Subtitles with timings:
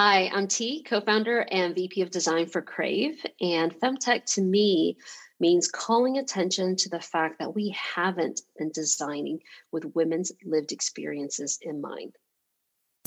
[0.00, 3.20] Hi, I'm Ti, co founder and VP of Design for Crave.
[3.40, 4.96] And Femtech to me
[5.40, 9.40] means calling attention to the fact that we haven't been designing
[9.72, 12.14] with women's lived experiences in mind.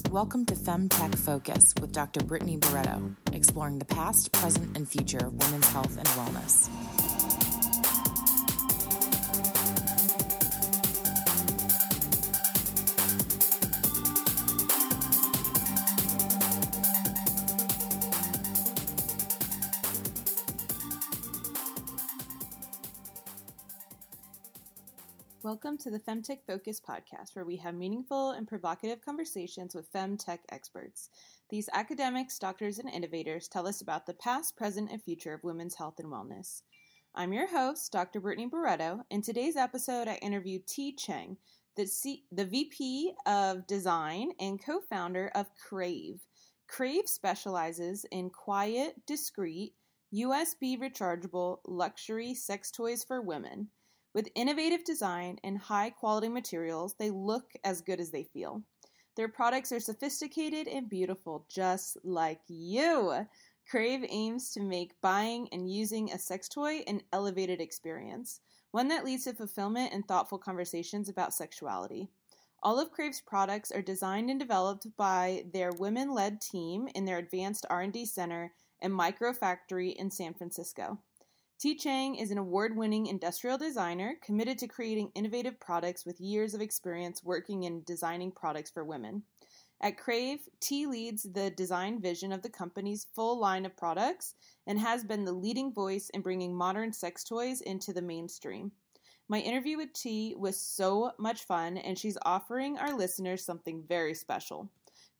[0.09, 2.25] Welcome to FemTech Focus with Dr.
[2.25, 7.10] Brittany Barreto, exploring the past, present, and future of women's health and wellness.
[25.63, 30.39] Welcome to the Femtech Focus podcast, where we have meaningful and provocative conversations with femtech
[30.49, 31.11] experts.
[31.51, 35.75] These academics, doctors, and innovators tell us about the past, present, and future of women's
[35.75, 36.63] health and wellness.
[37.13, 38.19] I'm your host, Dr.
[38.19, 39.01] Brittany Barreto.
[39.11, 41.37] In today's episode, I interview Ti Chang,
[41.75, 46.25] the, C- the VP of Design and co founder of Crave.
[46.67, 49.75] Crave specializes in quiet, discreet,
[50.11, 53.67] USB rechargeable luxury sex toys for women.
[54.13, 58.61] With innovative design and high quality materials, they look as good as they feel.
[59.15, 63.25] Their products are sophisticated and beautiful, just like you.
[63.69, 69.05] Crave aims to make buying and using a sex toy an elevated experience, one that
[69.05, 72.09] leads to fulfillment and thoughtful conversations about sexuality.
[72.63, 77.65] All of Crave's products are designed and developed by their women-led team in their advanced
[77.69, 80.99] R&D center and micro factory in San Francisco.
[81.61, 86.55] Ti Chang is an award winning industrial designer committed to creating innovative products with years
[86.55, 89.21] of experience working in designing products for women.
[89.79, 94.33] At Crave, Ti leads the design vision of the company's full line of products
[94.65, 98.71] and has been the leading voice in bringing modern sex toys into the mainstream.
[99.29, 104.15] My interview with Ti was so much fun, and she's offering our listeners something very
[104.15, 104.67] special.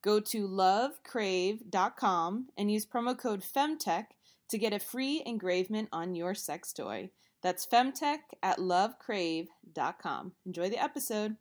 [0.01, 4.07] Go to lovecrave.com and use promo code FEMTECH
[4.51, 7.09] to get a free engravement on your sex toy.
[7.41, 10.33] That's femtech at lovecrave.com.
[10.45, 11.37] Enjoy the episode.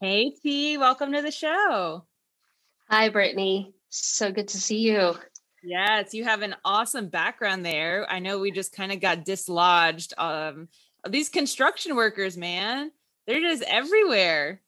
[0.00, 2.04] Hey, Ti, welcome to the show.
[2.90, 3.72] Hi, Brittany.
[3.88, 5.14] So good to see you.
[5.62, 8.06] Yes, you have an awesome background there.
[8.10, 10.12] I know we just kind of got dislodged.
[10.18, 10.68] Um,
[11.08, 12.90] these construction workers, man,
[13.26, 14.60] they're just everywhere.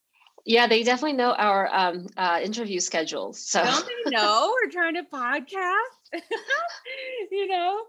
[0.49, 3.39] Yeah, they definitely know our um, uh, interview schedules.
[3.39, 6.23] So don't they know we're trying to podcast?
[7.31, 7.83] you know,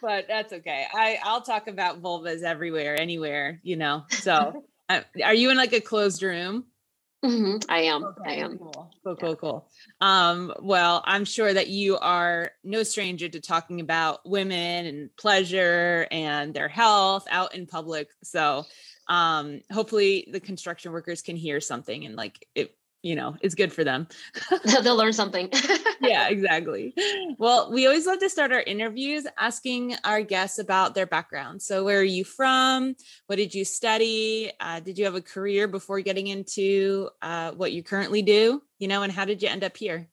[0.00, 0.86] but that's okay.
[0.94, 3.60] I I'll talk about vulvas everywhere, anywhere.
[3.62, 4.04] You know.
[4.08, 6.64] So, uh, are you in like a closed room?
[7.22, 7.70] Mm-hmm.
[7.70, 8.04] I am.
[8.04, 8.56] Okay, I am.
[8.56, 8.90] Cool.
[9.04, 9.16] Cool.
[9.16, 9.36] Cool.
[9.36, 9.68] Cool.
[10.00, 16.06] Um, well, I'm sure that you are no stranger to talking about women and pleasure
[16.10, 18.08] and their health out in public.
[18.22, 18.64] So
[19.08, 23.72] um hopefully the construction workers can hear something and like it you know it's good
[23.72, 24.08] for them.
[24.82, 25.50] They'll learn something.
[25.98, 26.94] Yeah exactly.
[27.38, 31.62] Well we always love to start our interviews asking our guests about their background.
[31.62, 32.94] So where are you from?
[33.28, 34.52] What did you study?
[34.60, 38.88] Uh, did you have a career before getting into uh, what you currently do you
[38.88, 40.08] know and how did you end up here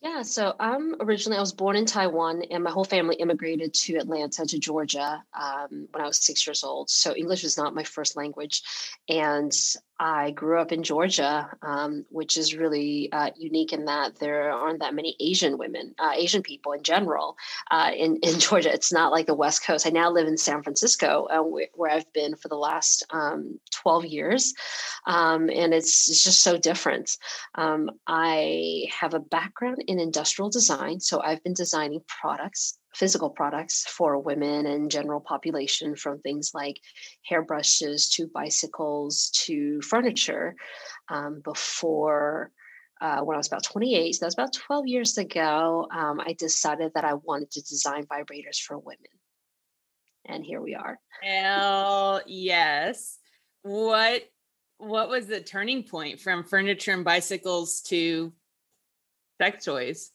[0.00, 3.96] yeah, so I'm originally I was born in Taiwan, and my whole family immigrated to
[3.96, 6.88] Atlanta to Georgia um, when I was six years old.
[6.88, 8.62] So English was not my first language,
[9.08, 9.52] and
[10.00, 14.80] I grew up in Georgia, um, which is really uh, unique in that there aren't
[14.80, 17.36] that many Asian women, uh, Asian people in general
[17.70, 18.72] uh, in, in Georgia.
[18.72, 19.86] It's not like the West Coast.
[19.86, 21.42] I now live in San Francisco, uh,
[21.74, 24.54] where I've been for the last um, 12 years.
[25.06, 27.16] Um, and it's, it's, just so different.
[27.54, 31.00] Um, I have a background in industrial design.
[31.00, 36.80] So I've been designing products physical products for women and general population from things like
[37.30, 40.56] hairbrushes to bicycles to furniture
[41.08, 42.50] um, before
[43.00, 46.32] uh, when I was about 28, so that was about 12 years ago, um, I
[46.32, 48.98] decided that I wanted to design vibrators for women.
[50.26, 50.98] And here we are.
[51.22, 53.18] Hell yes.
[53.62, 54.24] What
[54.78, 58.32] what was the turning point from furniture and bicycles to
[59.40, 60.10] sex toys?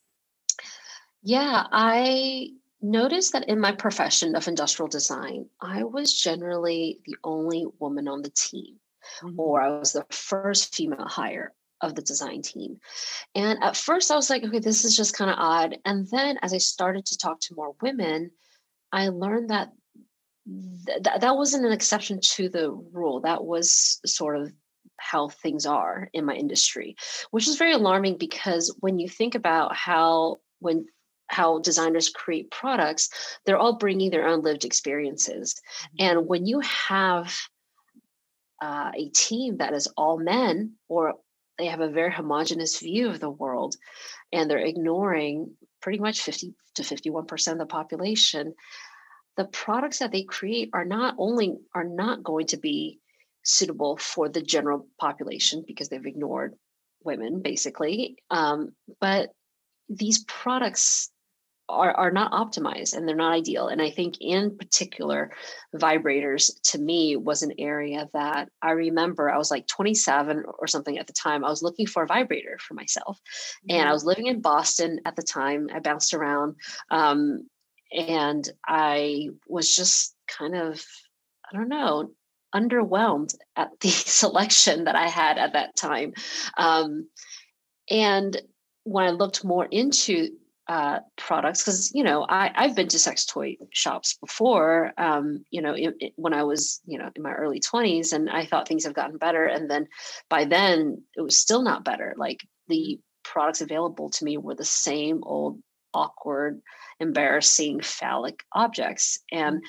[1.21, 2.49] Yeah, I
[2.83, 8.21] noticed that in my profession of industrial design, I was generally the only woman on
[8.21, 8.75] the team,
[9.23, 9.39] mm-hmm.
[9.39, 12.77] or I was the first female hire of the design team.
[13.35, 15.77] And at first, I was like, okay, this is just kind of odd.
[15.85, 18.31] And then as I started to talk to more women,
[18.91, 19.71] I learned that
[20.45, 23.21] th- that wasn't an exception to the rule.
[23.21, 24.51] That was sort of
[24.97, 26.95] how things are in my industry,
[27.31, 30.85] which is very alarming because when you think about how when
[31.33, 33.09] how designers create products,
[33.45, 35.55] they're all bringing their own lived experiences.
[35.55, 36.05] Mm-hmm.
[36.05, 37.35] And when you have
[38.61, 41.15] uh, a team that is all men or
[41.57, 43.75] they have a very homogenous view of the world
[44.31, 45.51] and they're ignoring
[45.81, 48.53] pretty much 50 to 51% of the population
[49.35, 52.99] the products that they create are not only are not going to be
[53.43, 56.53] suitable for the general population because they've ignored
[57.03, 58.71] women basically um,
[59.01, 59.29] but
[59.89, 61.11] these products
[61.73, 63.67] are, are not optimized and they're not ideal.
[63.67, 65.31] And I think, in particular,
[65.75, 70.97] vibrators to me was an area that I remember I was like 27 or something
[70.97, 71.43] at the time.
[71.43, 73.19] I was looking for a vibrator for myself.
[73.19, 73.71] Mm-hmm.
[73.71, 73.93] And I mm-hmm.
[73.93, 75.69] was living in Boston at the time.
[75.73, 76.55] I bounced around.
[76.89, 77.47] Um,
[77.91, 80.83] and I was just kind of,
[81.51, 82.11] I don't know,
[82.53, 86.13] underwhelmed at the selection that I had at that time.
[86.57, 87.07] Um,
[87.89, 88.41] and
[88.83, 90.29] when I looked more into
[90.67, 95.61] uh, products because you know I, I've been to sex toy shops before um, you
[95.61, 98.67] know it, it, when I was you know in my early 20s and I thought
[98.67, 99.87] things have gotten better and then
[100.29, 102.13] by then it was still not better.
[102.17, 105.59] Like the products available to me were the same old
[105.93, 106.61] awkward
[106.99, 109.61] embarrassing phallic objects and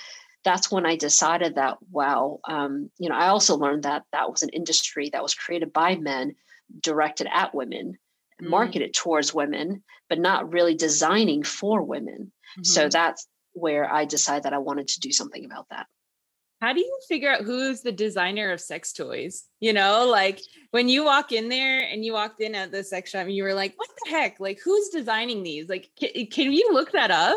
[0.45, 4.43] that's when I decided that wow um, you know I also learned that that was
[4.43, 6.37] an industry that was created by men
[6.81, 7.99] directed at women
[8.43, 8.49] mm.
[8.49, 12.33] marketed towards women, but not really designing for women.
[12.59, 12.65] Mm-hmm.
[12.65, 15.87] So that's where I decided that I wanted to do something about that.
[16.61, 19.45] How do you figure out who's the designer of sex toys?
[19.61, 20.41] You know, like
[20.71, 23.43] when you walk in there and you walked in at the sex shop and you
[23.43, 24.41] were like, what the heck?
[24.41, 25.69] Like, who's designing these?
[25.69, 27.37] Like, can, can you look that up?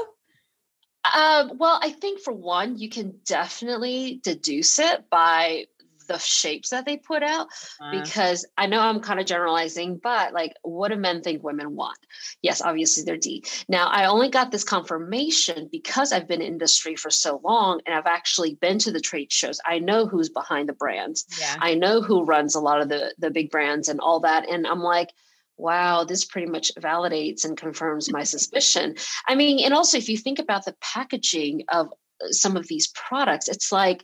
[1.14, 5.66] Um, well, I think for one, you can definitely deduce it by
[6.08, 7.48] the shapes that they put out
[7.82, 11.76] uh, because I know I'm kind of generalizing, but like, what do men think women
[11.76, 11.98] want?
[12.42, 13.44] Yes, obviously they're D.
[13.70, 17.94] Now, I only got this confirmation because I've been in industry for so long and
[17.94, 19.60] I've actually been to the trade shows.
[19.64, 21.26] I know who's behind the brands.
[21.40, 21.56] Yeah.
[21.60, 24.50] I know who runs a lot of the the big brands and all that.
[24.50, 25.12] And I'm like,
[25.58, 28.96] wow, this pretty much validates and confirms my suspicion.
[29.28, 31.90] I mean, and also if you think about the packaging of
[32.32, 34.04] some of these products, it's like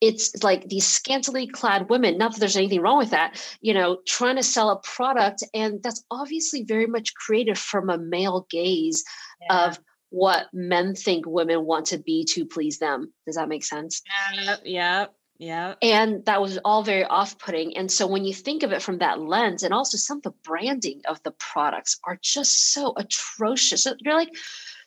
[0.00, 3.98] it's like these scantily clad women not that there's anything wrong with that you know
[4.06, 9.04] trying to sell a product and that's obviously very much created from a male gaze
[9.42, 9.66] yeah.
[9.66, 9.78] of
[10.10, 14.02] what men think women want to be to please them does that make sense
[14.34, 15.06] yeah yeah
[15.38, 15.74] yeah.
[15.82, 17.76] And that was all very off putting.
[17.76, 20.34] And so when you think of it from that lens, and also some of the
[20.44, 23.86] branding of the products are just so atrocious.
[23.98, 24.30] You're like,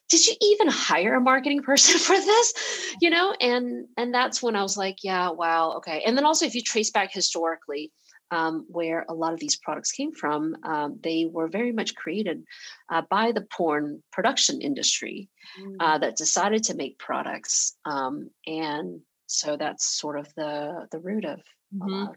[0.10, 2.54] did you even hire a marketing person for this
[3.02, 6.46] you know and and that's when i was like yeah wow okay and then also
[6.46, 7.92] if you trace back historically
[8.30, 12.44] um, where a lot of these products came from um, they were very much created
[12.90, 15.30] uh, by the porn production industry
[15.62, 15.76] mm.
[15.80, 21.24] uh, that decided to make products um, and so that's sort of the the root
[21.24, 21.40] of
[21.74, 22.12] mm-hmm.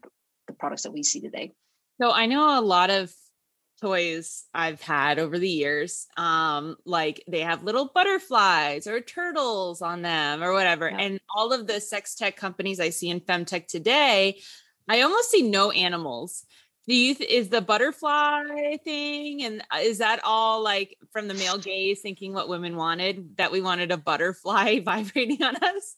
[0.48, 1.52] the products that we see today
[2.00, 3.12] so i know a lot of
[3.80, 6.06] toys I've had over the years.
[6.16, 10.90] Um, like they have little butterflies or turtles on them or whatever.
[10.90, 10.98] Yeah.
[10.98, 14.40] And all of the sex tech companies I see in femtech today,
[14.88, 16.44] I almost see no animals.
[16.86, 21.34] Do you th- is the butterfly thing and uh, is that all like from the
[21.34, 25.96] male gaze thinking what women wanted that we wanted a butterfly vibrating on us?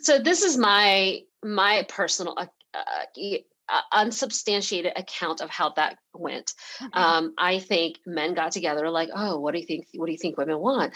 [0.00, 3.36] So this is my my personal uh, uh uh,
[3.92, 6.52] unsubstantiated account of how that went.
[6.80, 6.98] Mm-hmm.
[6.98, 9.86] Um, I think men got together like, oh, what do you think?
[9.94, 10.94] What do you think women want?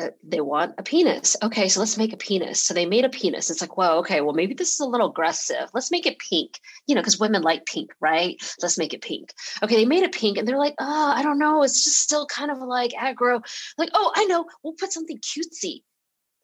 [0.00, 1.36] Uh, they want a penis.
[1.42, 2.62] Okay, so let's make a penis.
[2.62, 3.50] So they made a penis.
[3.50, 5.68] It's like, well, okay, well, maybe this is a little aggressive.
[5.74, 8.40] Let's make it pink, you know, because women like pink, right?
[8.62, 9.32] Let's make it pink.
[9.60, 11.64] Okay, they made it pink and they're like, oh, I don't know.
[11.64, 13.42] It's just still kind of like aggro.
[13.76, 14.46] Like, oh, I know.
[14.62, 15.82] We'll put something cutesy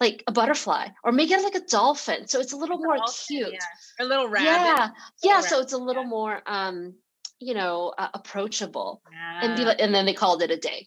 [0.01, 3.15] like a butterfly or make it like a dolphin so it's a little more dolphin,
[3.27, 4.05] cute yeah.
[4.05, 4.89] a little rabbit yeah
[5.23, 6.09] yeah so it's a little yeah.
[6.09, 6.95] more um
[7.41, 9.41] you know uh, approachable yeah.
[9.43, 10.87] and be like, and then they called it a day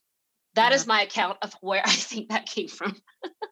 [0.56, 2.96] That is my account of where i think that came from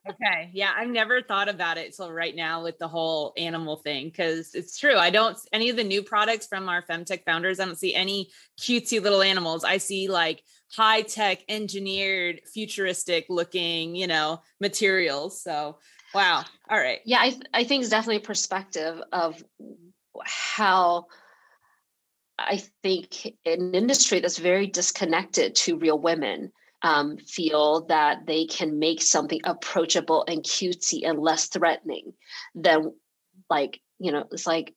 [0.08, 4.08] okay yeah i've never thought about it so right now with the whole animal thing
[4.08, 7.64] because it's true i don't any of the new products from our femtech founders i
[7.64, 10.42] don't see any cutesy little animals i see like
[10.72, 15.78] high tech engineered futuristic looking you know materials so
[16.14, 17.00] wow all right.
[17.04, 19.42] Yeah i, th- I think it's definitely a perspective of
[20.24, 21.06] how
[22.38, 28.78] i think an industry that's very disconnected to real women um, feel that they can
[28.78, 32.12] make something approachable and cutesy and less threatening
[32.54, 32.92] than
[33.48, 34.74] like you know it's like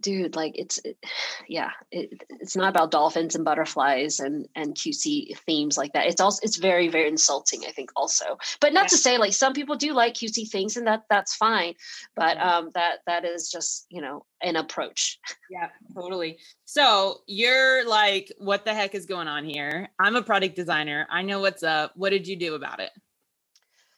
[0.00, 0.96] dude like it's it,
[1.48, 6.06] yeah it, it's not about dolphins and butterflies and and cutesy themes like that.
[6.06, 8.38] It's also it's very very insulting i think also.
[8.60, 8.88] But not yeah.
[8.88, 11.74] to say like some people do like cutesy things and that that's fine
[12.14, 15.18] but um that that is just you know an approach.
[15.48, 16.38] Yeah totally.
[16.64, 19.88] So you're like what the heck is going on here?
[19.98, 21.06] I'm a product designer.
[21.08, 21.92] I know what's up.
[21.94, 22.90] What did you do about it?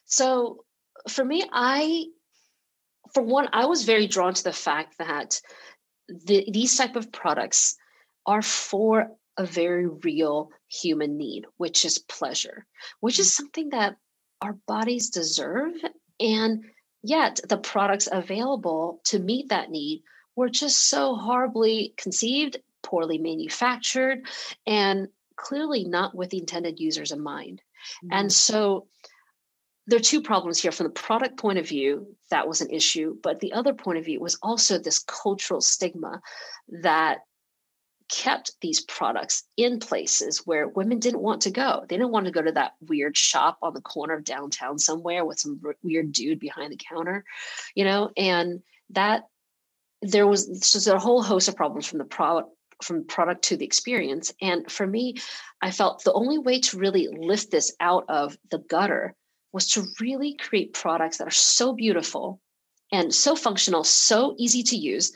[0.04, 0.64] So
[1.08, 2.04] for me i
[3.14, 5.40] for one i was very drawn to the fact that
[6.08, 7.76] the, these type of products
[8.26, 12.66] are for a very real human need which is pleasure
[13.00, 13.42] which is mm-hmm.
[13.42, 13.96] something that
[14.42, 15.72] our bodies deserve
[16.20, 16.64] and
[17.02, 20.02] yet the products available to meet that need
[20.36, 24.26] were just so horribly conceived poorly manufactured
[24.66, 27.62] and clearly not with the intended users in mind
[28.04, 28.18] mm-hmm.
[28.18, 28.86] and so
[29.88, 30.70] there are two problems here.
[30.70, 34.04] From the product point of view that was an issue but the other point of
[34.04, 36.20] view was also this cultural stigma
[36.82, 37.20] that
[38.10, 41.84] kept these products in places where women didn't want to go.
[41.88, 45.24] They didn't want to go to that weird shop on the corner of downtown somewhere
[45.24, 47.24] with some weird dude behind the counter
[47.74, 48.10] you know?
[48.16, 49.24] And that
[50.00, 52.50] there was just a whole host of problems from the product
[52.82, 54.32] from product to the experience.
[54.40, 55.16] And for me
[55.60, 59.14] i felt the only way to really lift this out of the gutter
[59.52, 62.40] was to really create products that are so beautiful
[62.92, 65.12] and so functional, so easy to use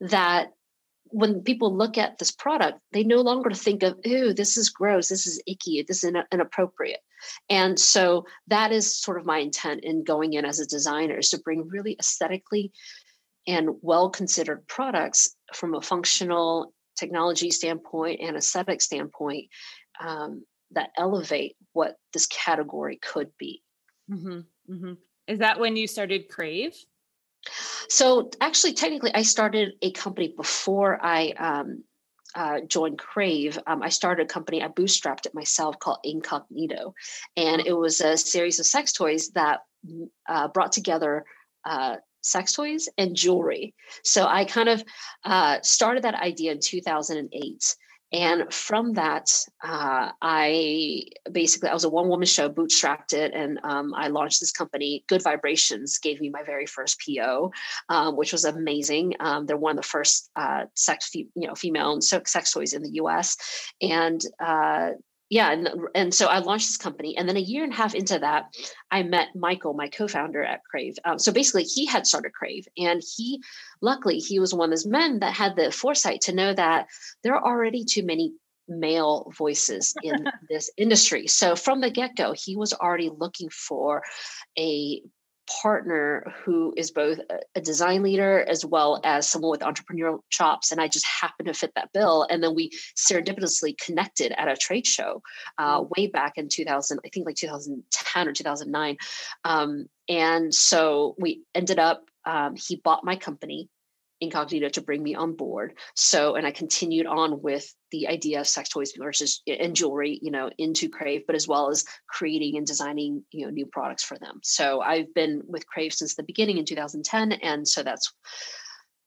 [0.00, 0.52] that
[1.10, 5.08] when people look at this product, they no longer think of, "Ooh, this is gross,
[5.08, 7.00] this is icky, this is inappropriate."
[7.48, 11.30] And so that is sort of my intent in going in as a designer is
[11.30, 12.72] to bring really aesthetically
[13.46, 19.46] and well considered products from a functional technology standpoint and aesthetic standpoint
[20.00, 23.62] um, that elevate what this category could be.
[24.10, 24.92] Mm-hmm, mm-hmm.
[25.26, 26.74] Is that when you started Crave?
[27.88, 31.84] So actually, technically, I started a company before I um,
[32.34, 33.58] uh, joined Crave.
[33.66, 34.62] Um, I started a company.
[34.62, 36.94] I bootstrapped it myself called Incognito,
[37.36, 39.60] and it was a series of sex toys that
[40.28, 41.24] uh, brought together.
[41.64, 43.74] Uh, sex toys and jewelry.
[44.02, 44.82] So I kind of
[45.24, 47.76] uh, started that idea in 2008
[48.12, 49.30] and from that
[49.62, 54.40] uh, i basically i was a one woman show bootstrapped it and um, i launched
[54.40, 57.50] this company good vibrations gave me my very first po
[57.88, 59.14] um, which was amazing.
[59.20, 62.90] Um, they're one of the first uh, sex you know female sex toys in the
[62.90, 63.36] us
[63.80, 64.90] and uh,
[65.30, 67.94] yeah and, and so i launched this company and then a year and a half
[67.94, 68.54] into that
[68.90, 70.96] i met michael my co-founder at crave.
[71.04, 73.42] Um, so basically he had started crave and he
[73.80, 76.86] luckily he was one of those men that had the foresight to know that
[77.22, 78.34] there are already too many
[78.68, 81.26] male voices in this industry.
[81.26, 84.02] So from the get-go he was already looking for
[84.58, 85.02] a
[85.62, 87.18] partner who is both
[87.54, 91.54] a design leader as well as someone with entrepreneurial chops and i just happened to
[91.54, 95.22] fit that bill and then we serendipitously connected at a trade show
[95.58, 95.90] uh, mm.
[95.96, 98.96] way back in 2000 i think like 2010 or 2009
[99.44, 103.68] um, and so we ended up um, he bought my company
[104.20, 105.74] incognito to bring me on board.
[105.94, 110.18] So and i continued on with the idea of sex toys versus eh, and jewelry
[110.22, 114.04] you know into crave but as well as creating and designing you know new products
[114.04, 114.40] for them.
[114.42, 118.12] So i've been with crave since the beginning in 2010 and so that's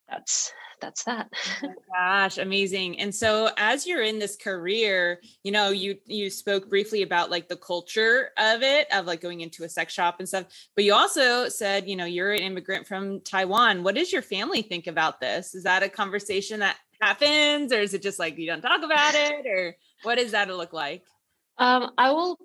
[0.09, 1.31] that's that's that.
[1.63, 2.99] Oh gosh, amazing.
[2.99, 7.47] And so as you're in this career, you know, you you spoke briefly about like
[7.47, 10.45] the culture of it, of like going into a sex shop and stuff,
[10.75, 13.83] but you also said, you know, you're an immigrant from Taiwan.
[13.83, 15.55] What does your family think about this?
[15.55, 19.15] Is that a conversation that happens or is it just like you don't talk about
[19.15, 21.03] it or what does that look like?
[21.57, 22.37] Um, I will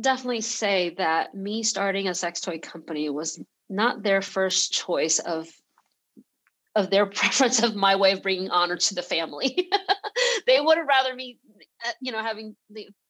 [0.00, 5.48] definitely say that me starting a sex toy company was not their first choice of
[6.74, 9.70] of their preference of my way of bringing honor to the family.
[10.46, 11.38] they would have rather me,
[11.86, 12.56] uh, you know, having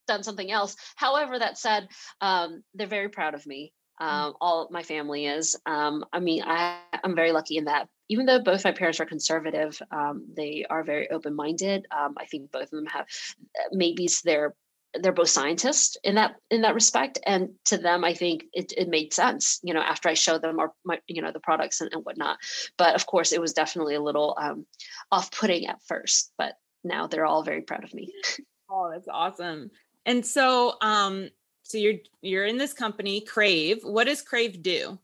[0.09, 0.76] done something else.
[0.97, 1.88] However, that said,
[2.21, 3.73] um, they're very proud of me.
[4.00, 4.07] Mm.
[4.07, 5.57] Um, all my family is.
[5.66, 7.88] Um, I mean, I, I'm very lucky in that.
[8.09, 11.87] Even though both my parents are conservative, um, they are very open-minded.
[11.97, 13.07] Um, I think both of them have
[13.59, 14.54] uh, maybe it's their
[15.01, 17.19] they're both scientists in that in that respect.
[17.27, 20.59] And to them i think it, it made sense you know after i showed them
[20.61, 22.39] our my, you know the products and, and whatnot.
[22.77, 24.67] But of course it was definitely a little um,
[25.11, 28.13] off-putting at first but now they're all very proud of me.
[28.75, 29.71] Oh that's awesome.
[30.07, 31.29] And so um
[31.63, 33.81] so you're you're in this company crave.
[33.83, 34.99] What does crave do?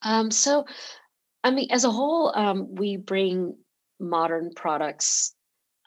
[0.00, 0.64] Um so
[1.42, 3.54] i mean as a whole um we bring
[4.00, 5.34] modern products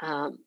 [0.02, 0.38] um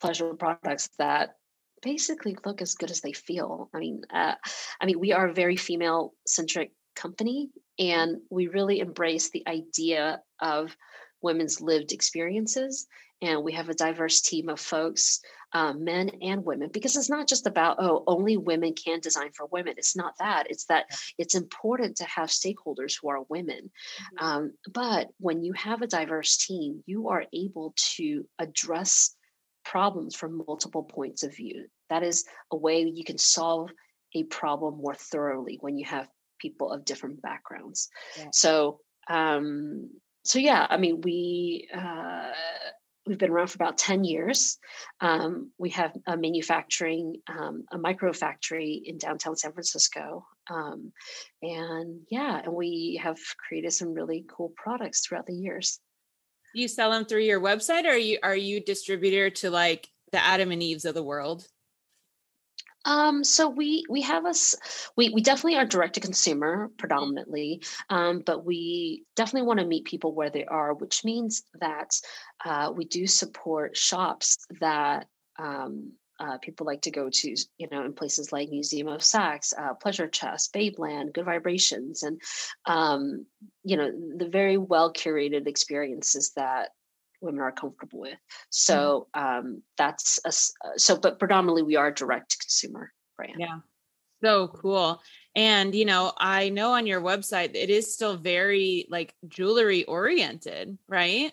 [0.00, 1.36] pleasure products that
[1.82, 3.68] basically look as good as they feel.
[3.74, 4.34] I mean, uh,
[4.80, 10.22] I mean, we are a very female centric company, and we really embrace the idea
[10.40, 10.76] of
[11.22, 12.86] women's lived experiences
[13.22, 15.20] and we have a diverse team of folks
[15.54, 19.46] um, men and women because it's not just about oh only women can design for
[19.46, 20.86] women it's not that it's that
[21.18, 24.24] it's important to have stakeholders who are women mm-hmm.
[24.24, 29.14] um, but when you have a diverse team you are able to address
[29.64, 33.70] problems from multiple points of view that is a way you can solve
[34.14, 36.08] a problem more thoroughly when you have
[36.40, 37.88] people of different backgrounds
[38.18, 38.26] yeah.
[38.32, 39.88] so um
[40.24, 42.30] so yeah i mean we uh
[43.06, 44.58] we've been around for about 10 years.
[45.00, 50.24] Um, we have a manufacturing, um, a micro factory in downtown San Francisco.
[50.50, 50.92] Um,
[51.42, 55.80] and yeah, and we have created some really cool products throughout the years.
[56.54, 60.22] You sell them through your website or are you, are you distributor to like the
[60.22, 61.46] Adam and Eves of the world?
[62.84, 64.56] Um, so we we have us
[64.96, 69.84] we we definitely are direct to consumer predominantly, um, but we definitely want to meet
[69.84, 71.90] people where they are, which means that
[72.44, 75.06] uh, we do support shops that
[75.38, 75.92] um,
[76.22, 79.74] uh, people like to go to, you know, in places like Museum of Sex, uh,
[79.74, 82.20] Pleasure Chest, Babeland, Good Vibrations, and
[82.66, 83.26] um,
[83.64, 86.70] you know the very well curated experiences that
[87.20, 88.12] women are comfortable with.
[88.12, 88.50] Mm-hmm.
[88.50, 90.28] So um, that's a,
[90.66, 93.36] uh, so, but predominantly we are direct consumer brand.
[93.38, 93.58] Yeah.
[94.22, 95.00] So cool.
[95.34, 100.78] And, you know, I know on your website, it is still very like jewelry oriented,
[100.88, 101.32] right?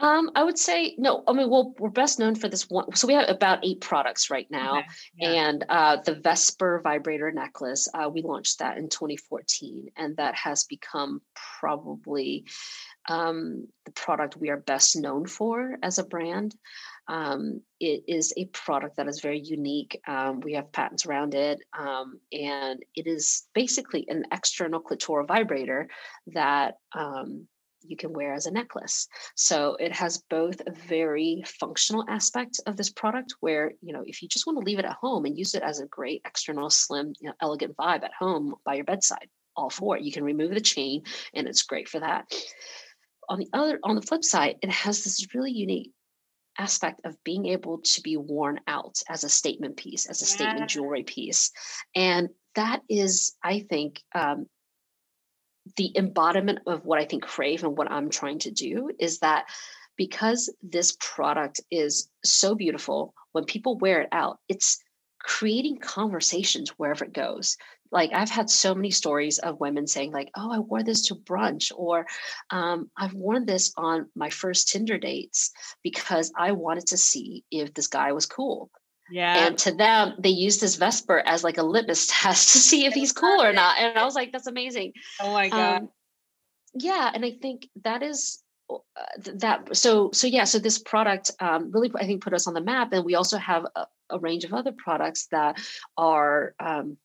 [0.00, 1.22] Um, I would say no.
[1.28, 2.94] I mean, well, we're best known for this one.
[2.96, 4.86] So we have about eight products right now, okay.
[5.18, 5.28] yeah.
[5.30, 7.86] and uh, the Vesper vibrator necklace.
[7.94, 11.22] Uh, we launched that in 2014, and that has become
[11.60, 12.44] probably
[13.08, 16.56] um, the product we are best known for as a brand.
[17.06, 20.00] Um, it is a product that is very unique.
[20.08, 25.88] Um, we have patents around it, um, and it is basically an external clitoral vibrator
[26.28, 27.46] that um,
[27.86, 29.08] you can wear as a necklace.
[29.36, 34.22] So it has both a very functional aspect of this product, where you know if
[34.22, 36.70] you just want to leave it at home and use it as a great external,
[36.70, 40.04] slim, you know, elegant vibe at home by your bedside, all for it.
[40.04, 41.02] You can remove the chain,
[41.34, 42.32] and it's great for that
[43.28, 45.92] on the other on the flip side it has this really unique
[46.58, 50.30] aspect of being able to be worn out as a statement piece as a yeah.
[50.30, 51.50] statement jewelry piece
[51.94, 54.46] and that is i think um,
[55.76, 59.46] the embodiment of what i think crave and what i'm trying to do is that
[59.96, 64.82] because this product is so beautiful when people wear it out it's
[65.24, 67.56] creating conversations wherever it goes.
[67.90, 71.14] Like i've had so many stories of women saying like oh i wore this to
[71.14, 72.06] brunch or
[72.50, 75.52] um, i've worn this on my first tinder dates
[75.84, 78.68] because i wanted to see if this guy was cool
[79.10, 79.46] yeah.
[79.46, 82.94] And to them they use this vesper as like a litmus test to see if
[82.94, 84.92] he's cool or not and i was like that's amazing.
[85.20, 85.82] Oh my god.
[85.82, 85.88] Um,
[86.74, 88.76] yeah and i think that is uh,
[89.34, 92.60] that so so yeah so this product um, really i think put us on the
[92.60, 95.58] map and we also have a, a range of other products that
[95.96, 96.96] are um,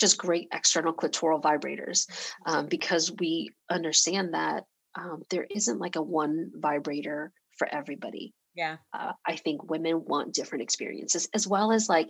[0.00, 2.06] just great external clitoral vibrators
[2.46, 4.64] um, because we understand that
[4.98, 8.34] um, there isn't like a one vibrator for everybody.
[8.54, 8.78] Yeah.
[8.92, 12.08] Uh, I think women want different experiences as well as like,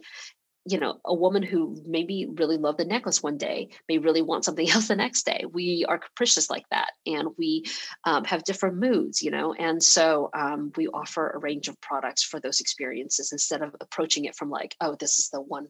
[0.67, 4.45] you know, a woman who maybe really loved the necklace one day may really want
[4.45, 5.45] something else the next day.
[5.51, 7.65] We are capricious like that and we
[8.05, 12.23] um, have different moods, you know, and so um, we offer a range of products
[12.23, 15.69] for those experiences instead of approaching it from like, oh, this is the one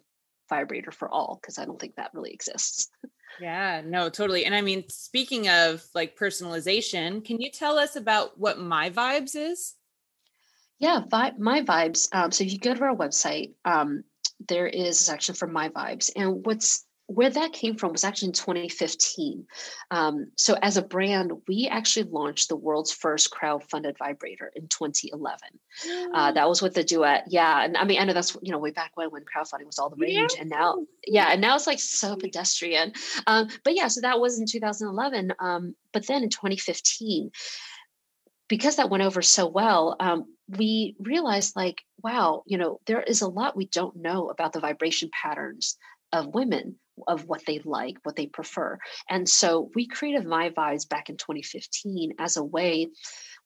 [0.49, 2.91] vibrator for all because I don't think that really exists.
[3.41, 4.45] Yeah, no, totally.
[4.45, 9.37] And I mean, speaking of like personalization, can you tell us about what My Vibes
[9.37, 9.77] is?
[10.81, 12.09] Yeah, vi- My Vibes.
[12.13, 14.03] Um, so if you go to our website, um,
[14.49, 18.29] there is a section for My Vibes, and what's where that came from was actually
[18.29, 19.45] in 2015.
[19.91, 25.39] Um, so, as a brand, we actually launched the world's first crowd-funded vibrator in 2011.
[26.15, 27.65] Uh, that was with the duet, yeah.
[27.65, 29.91] And I mean, I know that's you know way back when when crowdfunding was all
[29.91, 30.41] the rage, yeah.
[30.41, 32.93] and now, yeah, and now it's like so pedestrian.
[33.27, 35.35] Um, but yeah, so that was in 2011.
[35.41, 37.33] Um, but then in 2015,
[38.51, 40.25] because that went over so well, um,
[40.59, 44.61] we realized like, wow, you know, there is a lot we don't know about the
[44.61, 45.79] vibration patterns
[46.13, 46.75] of women
[47.07, 48.77] of what they like, what they prefer.
[49.09, 52.89] And so we created My Vibes back in 2015 as a way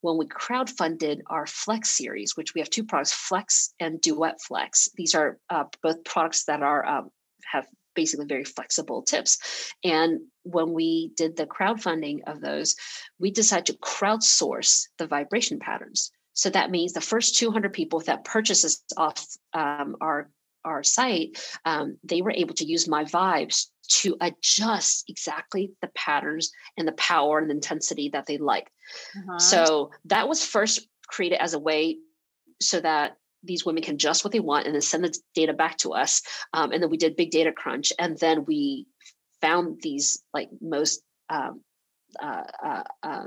[0.00, 4.88] when we crowdfunded our Flex series, which we have two products, Flex and Duet Flex.
[4.96, 7.10] These are uh, both products that are um,
[7.44, 9.38] have basically very flexible tips.
[9.84, 12.76] And when we did the crowdfunding of those,
[13.18, 16.10] we decided to crowdsource the vibration patterns.
[16.34, 20.30] So that means the first 200 people that purchases off um, our
[20.64, 26.50] our site, um, they were able to use my vibes to adjust exactly the patterns
[26.78, 28.70] and the power and the intensity that they like.
[29.16, 29.38] Uh-huh.
[29.38, 31.98] So that was first created as a way
[32.62, 35.76] so that these women can adjust what they want and then send the data back
[35.78, 36.22] to us.
[36.54, 38.86] Um, and then we did big data crunch, and then we
[39.44, 41.60] found these like most um,
[42.20, 43.24] uh, uh, uh,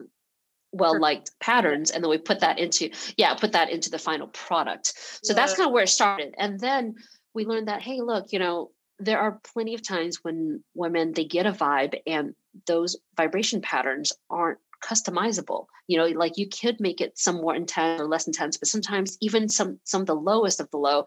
[0.71, 4.27] well liked patterns and then we put that into yeah put that into the final
[4.27, 4.93] product.
[5.23, 5.35] So yeah.
[5.35, 6.33] that's kind of where it started.
[6.37, 6.95] And then
[7.33, 11.23] we learned that hey look you know there are plenty of times when women they
[11.23, 12.33] get a vibe and
[12.65, 15.67] those vibration patterns aren't customizable.
[15.87, 19.17] You know like you could make it some more intense or less intense but sometimes
[19.21, 21.05] even some some of the lowest of the low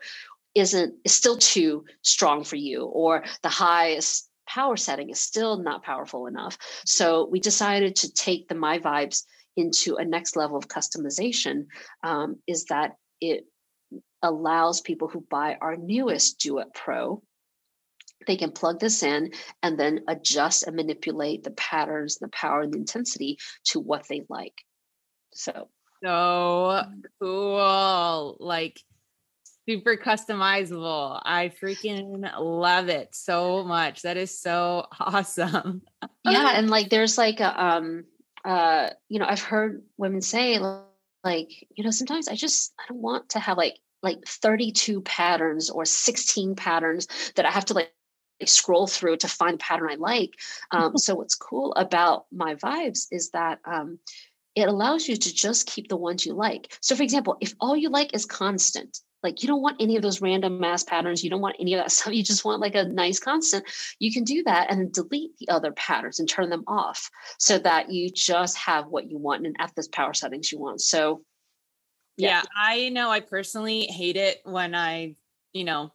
[0.55, 5.83] isn't is still too strong for you or the highest power setting is still not
[5.83, 9.25] powerful enough so we decided to take the my vibes
[9.57, 11.67] into a next level of customization
[12.03, 13.45] um, is that it
[14.23, 17.23] allows people who buy our newest Duet Pro
[18.27, 19.33] they can plug this in
[19.63, 24.25] and then adjust and manipulate the patterns, the power, and the intensity to what they
[24.29, 24.55] like.
[25.33, 25.69] So,
[26.05, 26.83] so
[27.21, 28.37] cool.
[28.39, 28.81] Like,
[29.71, 31.21] super customizable.
[31.25, 34.03] I freaking love it so much.
[34.03, 35.83] That is so awesome.
[36.25, 36.53] yeah.
[36.57, 38.05] And like, there's like a, um,
[38.45, 40.59] uh, you know, I've heard women say,
[41.23, 45.71] like, you know, sometimes I just, I don't want to have like, like 32 patterns
[45.71, 47.07] or 16 patterns
[47.37, 47.93] that I have to like
[48.47, 50.31] scroll through to find the pattern I like.
[50.73, 53.99] Um, so what's cool about my vibes is that um,
[54.57, 56.77] it allows you to just keep the ones you like.
[56.81, 60.03] So for example, if all you like is constant, like you don't want any of
[60.03, 62.75] those random mass patterns, you don't want any of that stuff, you just want like
[62.75, 63.65] a nice constant,
[63.99, 67.91] you can do that and delete the other patterns and turn them off so that
[67.91, 70.81] you just have what you want and at this power settings you want.
[70.81, 71.23] So
[72.17, 72.29] yeah.
[72.29, 75.17] yeah, I know I personally hate it when I,
[75.53, 75.93] you know,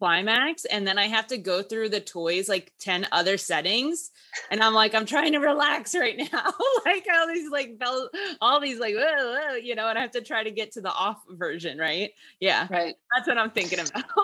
[0.00, 4.10] climax and then I have to go through the toys like 10 other settings
[4.50, 6.52] and I'm like I'm trying to relax right now.
[6.86, 8.08] Like all these like bell
[8.40, 10.80] all these like whoa, whoa, you know and I have to try to get to
[10.80, 12.12] the off version right?
[12.40, 12.94] Yeah right.
[13.14, 14.04] that's what I'm thinking about.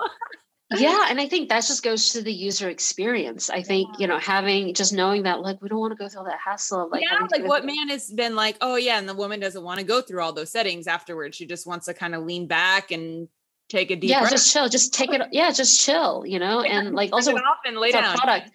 [0.75, 3.51] Yeah and i think that just goes to the user experience.
[3.51, 6.21] I think you know having just knowing that like we don't want to go through
[6.21, 9.09] all that hassle of like yeah like what man has been like oh yeah and
[9.09, 11.37] the woman doesn't want to go through all those settings afterwards.
[11.37, 13.29] She just wants to kind of lean back and
[13.68, 14.31] take a deep yeah breath.
[14.33, 17.59] just chill just take it yeah just chill you know yeah, and like also off
[17.64, 18.16] and lay down.
[18.16, 18.50] product.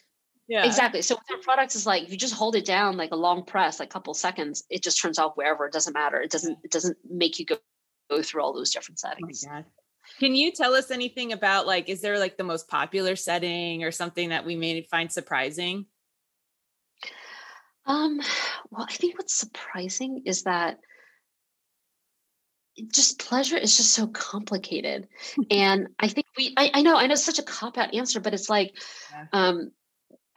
[0.47, 0.65] Yeah.
[0.65, 3.15] Exactly so with our products is like if you just hold it down like a
[3.15, 6.29] long press like a couple seconds it just turns off wherever it doesn't matter it
[6.29, 7.57] doesn't it doesn't make you go
[8.09, 9.45] go through all those different settings.
[9.49, 9.63] Oh
[10.19, 13.91] can you tell us anything about like is there like the most popular setting or
[13.91, 15.85] something that we may find surprising?
[17.85, 18.19] Um
[18.71, 20.79] well i think what's surprising is that
[22.91, 25.07] just pleasure is just so complicated
[25.51, 28.19] and i think we I, I, know i know it's such a cop out answer
[28.19, 28.77] but it's like
[29.11, 29.25] yeah.
[29.33, 29.71] um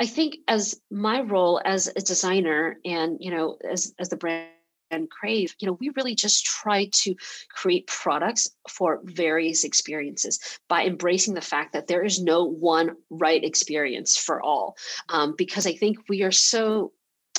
[0.01, 4.49] i think as my role as a designer and you know as as the brand
[4.91, 7.15] and crave you know we really just try to
[7.51, 13.45] create products for various experiences by embracing the fact that there is no one right
[13.45, 14.77] experience for all
[15.09, 16.93] um, because i think we are so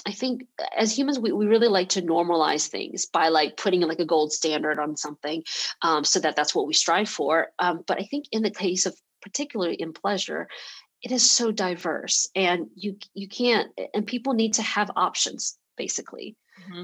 [0.05, 0.45] I think
[0.77, 4.31] as humans, we, we really like to normalize things by like putting like a gold
[4.31, 5.43] standard on something
[5.81, 7.47] um, so that that's what we strive for.
[7.57, 10.47] Um, but I think in the case of particularly in pleasure,
[11.01, 16.35] it is so diverse and you you can't and people need to have options basically.
[16.61, 16.83] Mm-hmm.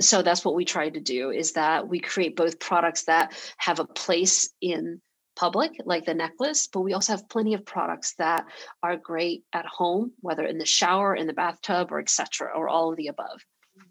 [0.00, 3.80] So that's what we try to do is that we create both products that have
[3.80, 5.00] a place in
[5.38, 8.46] public, like the necklace, but we also have plenty of products that
[8.82, 12.90] are great at home, whether in the shower, in the bathtub, or etc., or all
[12.90, 13.44] of the above.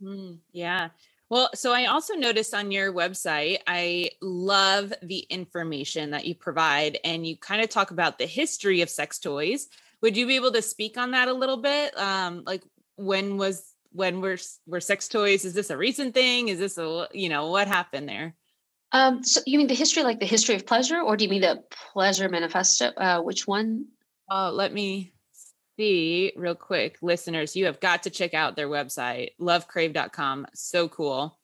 [0.03, 0.35] Mm-hmm.
[0.51, 0.89] Yeah.
[1.29, 6.99] Well, so I also noticed on your website, I love the information that you provide,
[7.05, 9.67] and you kind of talk about the history of sex toys.
[10.01, 11.97] Would you be able to speak on that a little bit?
[11.97, 12.63] Um, like
[12.97, 15.45] when was when were were sex toys?
[15.45, 16.49] Is this a recent thing?
[16.49, 18.35] Is this a you know what happened there?
[18.91, 21.41] Um, so you mean the history, like the history of pleasure, or do you mean
[21.41, 22.87] the pleasure manifesto?
[22.95, 23.85] Uh, which one?
[24.31, 25.13] Uh, let me
[25.77, 26.97] see real quick.
[27.01, 30.47] Listeners, you have got to check out their website, lovecrave.com.
[30.53, 31.37] So cool.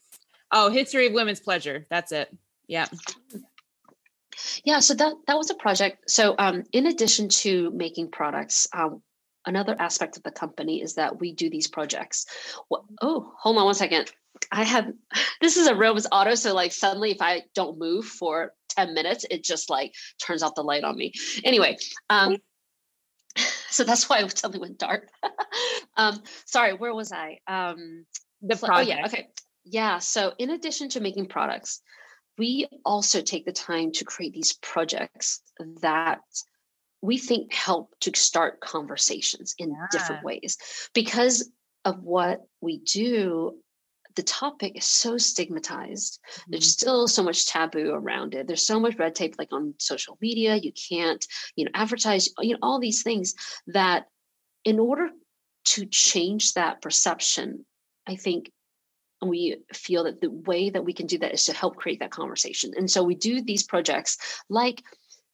[0.52, 1.86] Oh, history of women's pleasure.
[1.90, 2.36] That's it.
[2.68, 2.88] Yeah.
[4.64, 6.10] Yeah, so that that was a project.
[6.10, 9.02] So um, in addition to making products, um,
[9.46, 12.26] another aspect of the company is that we do these projects.
[12.70, 14.12] Well, oh, hold on one second.
[14.52, 14.92] I have
[15.42, 19.26] this is a Room's auto, so like suddenly if I don't move for 10 minutes,
[19.30, 21.14] it just like turns off the light on me.
[21.44, 21.78] Anyway,
[22.10, 22.38] um
[23.70, 25.10] so that's why it suddenly went dark.
[25.98, 27.40] um sorry, where was I?
[27.48, 28.06] Um
[28.42, 28.72] the project.
[28.72, 29.28] Oh yeah, okay.
[29.66, 30.00] Yeah.
[30.00, 31.82] So in addition to making products,
[32.38, 35.42] we also take the time to create these projects
[35.82, 36.22] that
[37.02, 39.88] we think help to start conversations in yeah.
[39.92, 40.58] different ways
[40.94, 41.52] because
[41.86, 43.58] of what we do
[44.16, 46.20] the topic is so stigmatized.
[46.20, 46.52] Mm-hmm.
[46.52, 48.48] There's still so much taboo around it.
[48.48, 50.56] There's so much red tape, like on social media.
[50.56, 53.36] You can't, you know, advertise, you know, all these things
[53.68, 54.06] that
[54.64, 55.10] in order
[55.66, 57.66] to change that perception,
[58.08, 58.52] I think
[59.22, 62.12] we feel that the way that we can do that is to help create that
[62.12, 62.74] conversation.
[62.76, 64.18] And so we do these projects
[64.50, 64.84] like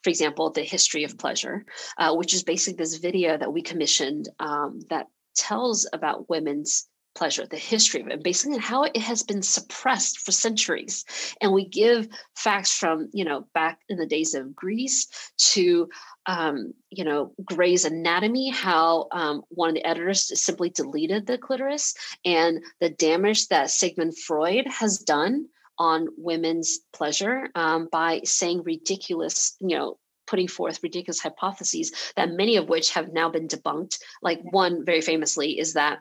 [0.03, 1.65] for example, the history of pleasure,
[1.97, 6.87] uh, which is basically this video that we commissioned um, that tells about women's
[7.19, 11.03] pleasure, the history of it, basically how it has been suppressed for centuries.
[11.41, 15.07] And we give facts from, you know, back in the days of Greece
[15.51, 15.89] to,
[16.27, 21.93] um, you know, Gray's Anatomy, how um, one of the editors simply deleted the clitoris
[22.23, 29.57] and the damage that Sigmund Freud has done on women's pleasure um, by saying ridiculous,
[29.59, 33.97] you know, putting forth ridiculous hypotheses that many of which have now been debunked.
[34.21, 35.99] Like one very famously is that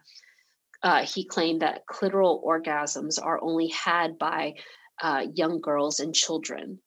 [0.83, 4.55] uh, he claimed that clitoral orgasms are only had by
[5.03, 6.81] uh, young girls and children,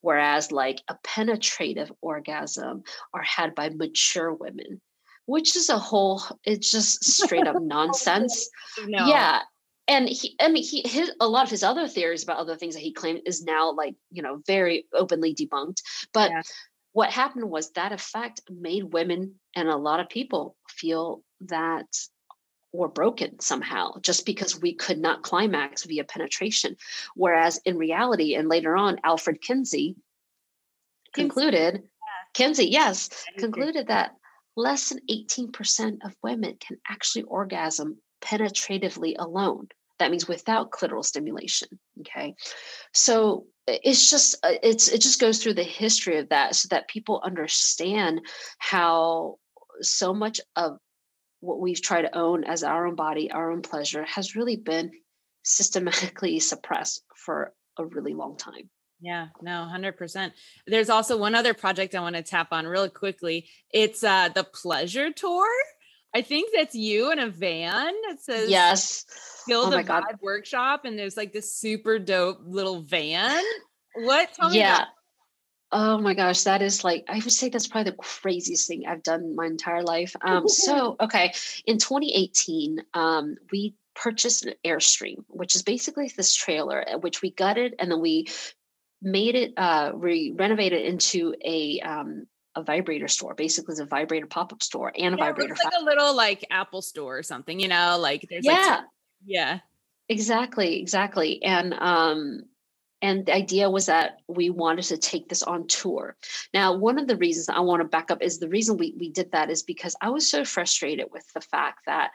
[0.00, 2.82] whereas like a penetrative orgasm
[3.14, 4.80] are had by mature women,
[5.26, 8.48] which is a whole, it's just straight up nonsense.
[8.86, 9.06] No.
[9.06, 9.40] Yeah.
[9.86, 12.74] And he, I mean, he, his, a lot of his other theories about other things
[12.74, 15.80] that he claimed is now like, you know, very openly debunked.
[16.12, 16.42] But yeah.
[16.92, 21.86] what happened was that effect made women and a lot of people feel that
[22.72, 26.76] or broken somehow just because we could not climax via penetration.
[27.14, 29.96] Whereas in reality, and later on, Alfred Kinsey
[31.14, 31.80] concluded, yeah.
[32.34, 34.12] Kinsey, yes, concluded that
[34.56, 39.68] less than 18% of women can actually orgasm penetratively alone.
[39.98, 41.68] That means without clitoral stimulation.
[42.00, 42.34] Okay.
[42.92, 46.88] So it's just uh, it's it just goes through the history of that so that
[46.88, 48.20] people understand
[48.58, 49.36] how
[49.80, 50.78] so much of
[51.40, 54.90] what we've tried to own as our own body, our own pleasure, has really been
[55.42, 58.68] systematically suppressed for a really long time.
[59.00, 60.32] Yeah, no, 100%.
[60.66, 63.48] There's also one other project I want to tap on really quickly.
[63.72, 65.46] It's uh the Pleasure Tour.
[66.14, 67.92] I think that's you in a van.
[68.08, 69.04] It says Yes.
[69.46, 70.04] Build oh a God.
[70.20, 73.42] workshop and there's like this super dope little van.
[73.94, 74.32] What?
[74.34, 74.86] Tell me yeah.
[75.70, 79.02] Oh my gosh, that is like I would say that's probably the craziest thing I've
[79.02, 80.16] done my entire life.
[80.22, 81.32] Um, so okay,
[81.66, 87.32] in 2018, um, we purchased an Airstream, which is basically this trailer, uh, which we
[87.32, 88.28] gutted and then we
[89.02, 93.34] made it, uh, we renovated into a um, a vibrator store.
[93.34, 95.52] Basically, it's a vibrator pop up store and a yeah, vibrator.
[95.52, 98.76] It's like fa- a little like Apple store or something, you know, like there's yeah,
[98.78, 98.84] like,
[99.24, 99.58] yeah,
[100.08, 102.42] exactly, exactly, and um
[103.00, 106.16] and the idea was that we wanted to take this on tour.
[106.52, 109.10] Now, one of the reasons I want to back up is the reason we, we
[109.10, 112.10] did that is because I was so frustrated with the fact that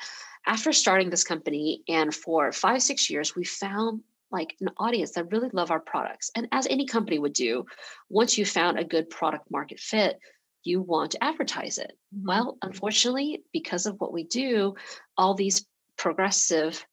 [0.45, 5.31] after starting this company and for five, six years, we found like an audience that
[5.31, 6.31] really love our products.
[6.35, 7.65] And as any company would do,
[8.09, 10.19] once you found a good product market fit,
[10.63, 11.93] you want to advertise it.
[12.15, 12.27] Mm-hmm.
[12.27, 14.75] Well, unfortunately, because of what we do,
[15.17, 15.65] all these
[15.97, 16.85] progressive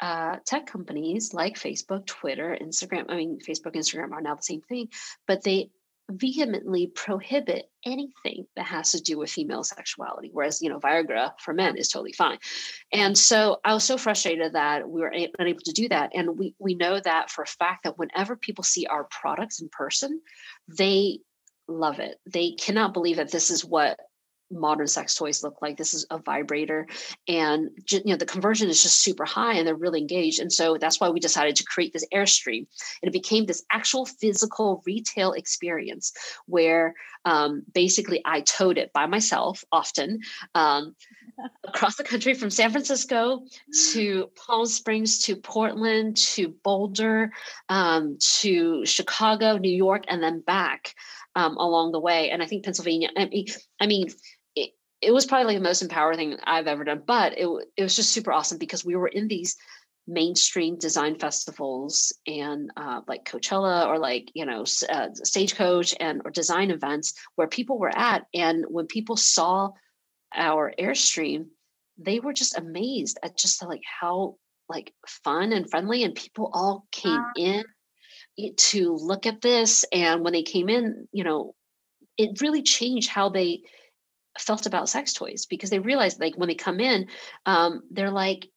[0.00, 4.62] uh, tech companies like Facebook, Twitter, Instagram, I mean, Facebook, Instagram are now the same
[4.62, 4.88] thing,
[5.26, 5.70] but they
[6.10, 11.52] vehemently prohibit anything that has to do with female sexuality whereas you know viagra for
[11.52, 12.38] men is totally fine.
[12.92, 16.54] And so i was so frustrated that we were unable to do that and we
[16.60, 20.20] we know that for a fact that whenever people see our products in person
[20.68, 21.18] they
[21.68, 22.20] love it.
[22.26, 23.98] They cannot believe that this is what
[24.50, 25.76] modern sex toys look like.
[25.76, 26.86] This is a vibrator,
[27.28, 30.40] and you know the conversion is just super high, and they're really engaged.
[30.40, 32.66] And so that's why we decided to create this Airstream.
[33.02, 36.12] And it became this actual physical retail experience
[36.46, 40.20] where um, basically I towed it by myself often
[40.54, 40.94] um,
[41.64, 43.42] across the country from San Francisco
[43.92, 47.32] to Palm Springs to Portland to Boulder
[47.68, 50.94] um, to Chicago, New York, and then back.
[51.34, 52.30] Um, along the way.
[52.30, 53.44] And I think Pennsylvania, I mean,
[53.78, 54.08] I mean,
[55.06, 57.02] it was probably like the most empowering thing I've ever done.
[57.06, 59.56] But it it was just super awesome because we were in these
[60.08, 66.32] mainstream design festivals and uh, like Coachella or like you know uh, Stagecoach and or
[66.32, 69.70] design events where people were at, and when people saw
[70.34, 71.46] our airstream,
[71.98, 74.34] they were just amazed at just like how
[74.68, 77.64] like fun and friendly, and people all came in
[78.56, 79.84] to look at this.
[79.92, 81.54] And when they came in, you know,
[82.18, 83.60] it really changed how they
[84.40, 87.08] felt about sex toys because they realized like when they come in
[87.46, 88.48] um, they're like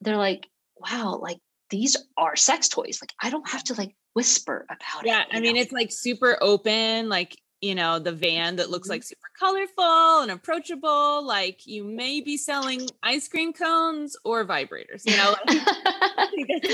[0.00, 1.38] they're like wow like
[1.70, 5.28] these are sex toys like i don't have to like whisper about yeah, it.
[5.30, 5.60] Yeah, I mean, know?
[5.60, 8.94] it's like super open, like you know, the van that looks mm-hmm.
[8.94, 11.24] like super colorful and approachable.
[11.24, 15.34] Like you may be selling ice cream cones or vibrators, you know.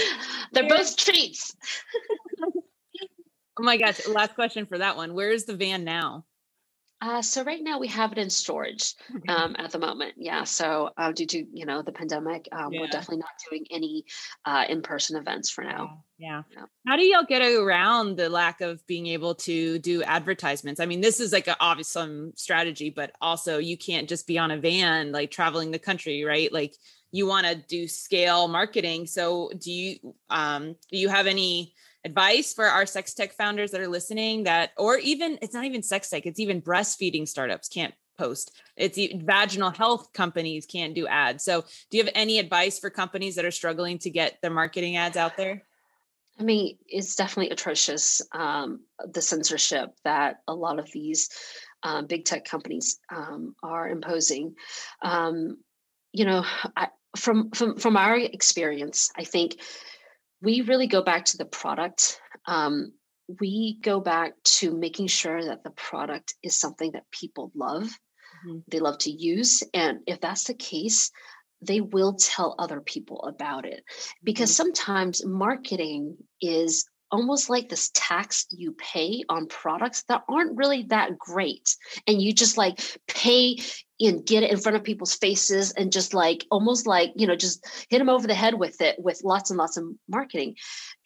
[0.53, 1.55] They're both treats.
[3.59, 4.07] oh my gosh.
[4.09, 5.15] Last question for that one.
[5.15, 6.25] Where is the van now?
[7.01, 8.95] Uh, so right now we have it in storage
[9.29, 10.15] um, at the moment.
[10.17, 10.45] Yeah.
[10.45, 12.81] So uh, due to you know the pandemic, um, yeah.
[12.81, 14.07] we're definitely not doing any
[14.45, 16.05] uh, in-person events for now.
[16.19, 16.43] Yeah.
[16.53, 16.65] yeah.
[16.87, 20.81] How do y'all get around the lack of being able to do advertisements?
[20.81, 21.97] I mean, this is like an obvious
[22.37, 26.53] strategy, but also you can't just be on a van like traveling the country, right?
[26.53, 26.75] Like
[27.11, 29.07] you want to do scale marketing.
[29.07, 33.81] So do you um, do you have any advice for our sex tech founders that
[33.81, 37.95] are listening that or even it's not even sex tech it's even breastfeeding startups can't
[38.17, 38.53] post.
[38.77, 41.45] It's vaginal health companies can't do ads.
[41.45, 44.97] So do you have any advice for companies that are struggling to get their marketing
[44.97, 45.63] ads out there?
[46.39, 48.81] I mean, it's definitely atrocious um,
[49.13, 51.31] the censorship that a lot of these
[51.83, 54.57] um, big tech companies um, are imposing.
[55.01, 55.59] Um,
[56.13, 56.45] you know,
[56.77, 59.61] I, from from from our experience, I think
[60.45, 62.21] we really go back to the product.
[62.47, 62.93] Um,
[63.41, 68.59] we go back to making sure that the product is something that people love, mm-hmm.
[68.69, 69.63] they love to use.
[69.73, 71.11] And if that's the case,
[71.63, 73.83] they will tell other people about it.
[74.23, 74.65] Because mm-hmm.
[74.65, 81.17] sometimes marketing is almost like this tax you pay on products that aren't really that
[81.17, 81.77] great
[82.09, 83.57] and you just like pay
[84.01, 87.37] and get it in front of people's faces and just like almost like you know
[87.37, 90.57] just hit them over the head with it with lots and lots of marketing.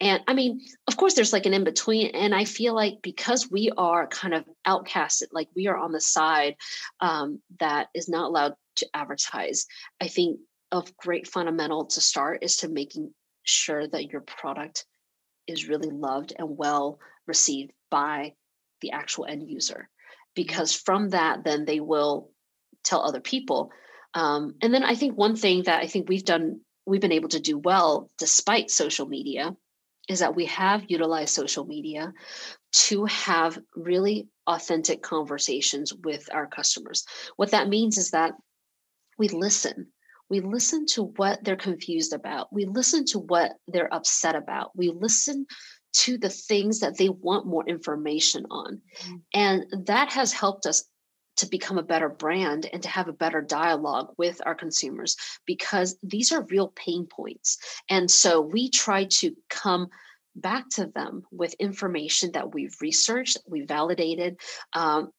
[0.01, 3.51] And i mean of course there's like an in between and i feel like because
[3.51, 6.57] we are kind of outcasted like we are on the side
[7.01, 9.67] um, that is not allowed to advertise
[10.01, 10.39] i think
[10.73, 14.85] a great fundamental to start is to making sure that your product
[15.47, 18.35] is really loved and well received by
[18.81, 19.89] the actual end user.
[20.35, 22.31] Because from that then they will
[22.89, 23.71] tell other people
[24.15, 27.29] um, and then i think one thing that i think we've done we've been able
[27.29, 29.55] to do well despite social media
[30.09, 32.13] is that we have utilized social media
[32.73, 37.05] to have really authentic conversations with our customers
[37.37, 38.33] what that means is that
[39.19, 39.89] we listen
[40.31, 42.53] we listen to what they're confused about.
[42.53, 44.77] We listen to what they're upset about.
[44.77, 45.47] We listen
[45.95, 48.83] to the things that they want more information on.
[49.01, 49.17] Mm-hmm.
[49.35, 50.85] And that has helped us
[51.39, 55.97] to become a better brand and to have a better dialogue with our consumers because
[56.03, 57.59] these are real pain points.
[57.89, 59.89] And so we try to come
[60.37, 64.41] back to them with information that we've researched, we validated,
[64.73, 65.11] um,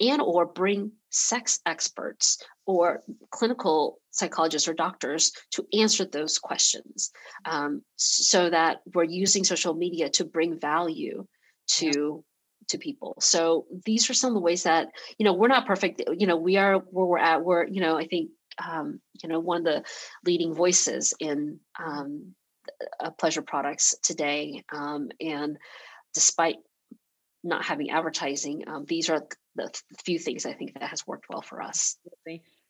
[0.00, 7.10] and or bring sex experts or clinical psychologists or doctors to answer those questions
[7.46, 11.26] um, so that we're using social media to bring value
[11.68, 12.24] to.
[12.68, 16.02] To people so these are some of the ways that you know we're not perfect
[16.16, 18.30] you know we are where we're at we're you know i think
[18.66, 19.84] um, you know one of the
[20.24, 22.34] leading voices in um,
[23.00, 25.58] uh, pleasure products today um, and
[26.14, 26.56] despite
[27.44, 29.26] not having advertising um, these are
[29.56, 29.70] the
[30.04, 31.96] few things I think that has worked well for us.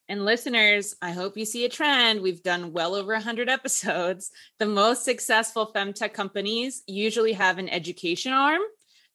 [0.09, 2.21] And listeners, I hope you see a trend.
[2.21, 4.31] We've done well over 100 episodes.
[4.59, 8.61] The most successful femtech companies usually have an education arm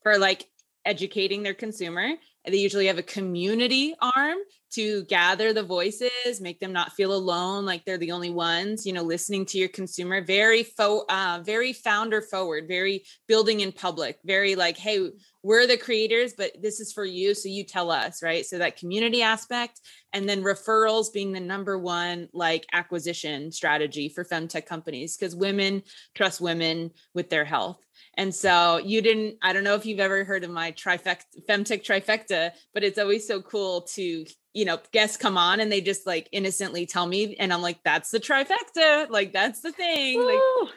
[0.03, 0.47] for like
[0.85, 2.13] educating their consumer.
[2.45, 4.37] They usually have a community arm
[4.71, 8.85] to gather the voices, make them not feel alone, like they're the only ones.
[8.85, 13.71] You know, listening to your consumer, very fo- uh, very founder forward, very building in
[13.71, 15.09] public, very like, hey,
[15.43, 18.45] we're the creators, but this is for you, so you tell us, right?
[18.45, 19.81] So that community aspect,
[20.13, 25.83] and then referrals being the number one like acquisition strategy for femtech companies because women
[26.15, 27.77] trust women with their health
[28.21, 31.83] and so you didn't, I don't know if you've ever heard of my trifecta, femtech
[31.83, 36.05] trifecta, but it's always so cool to, you know, guests come on and they just
[36.05, 39.09] like innocently tell me, and I'm like, that's the trifecta.
[39.09, 40.23] Like, that's the thing.
[40.23, 40.69] Like,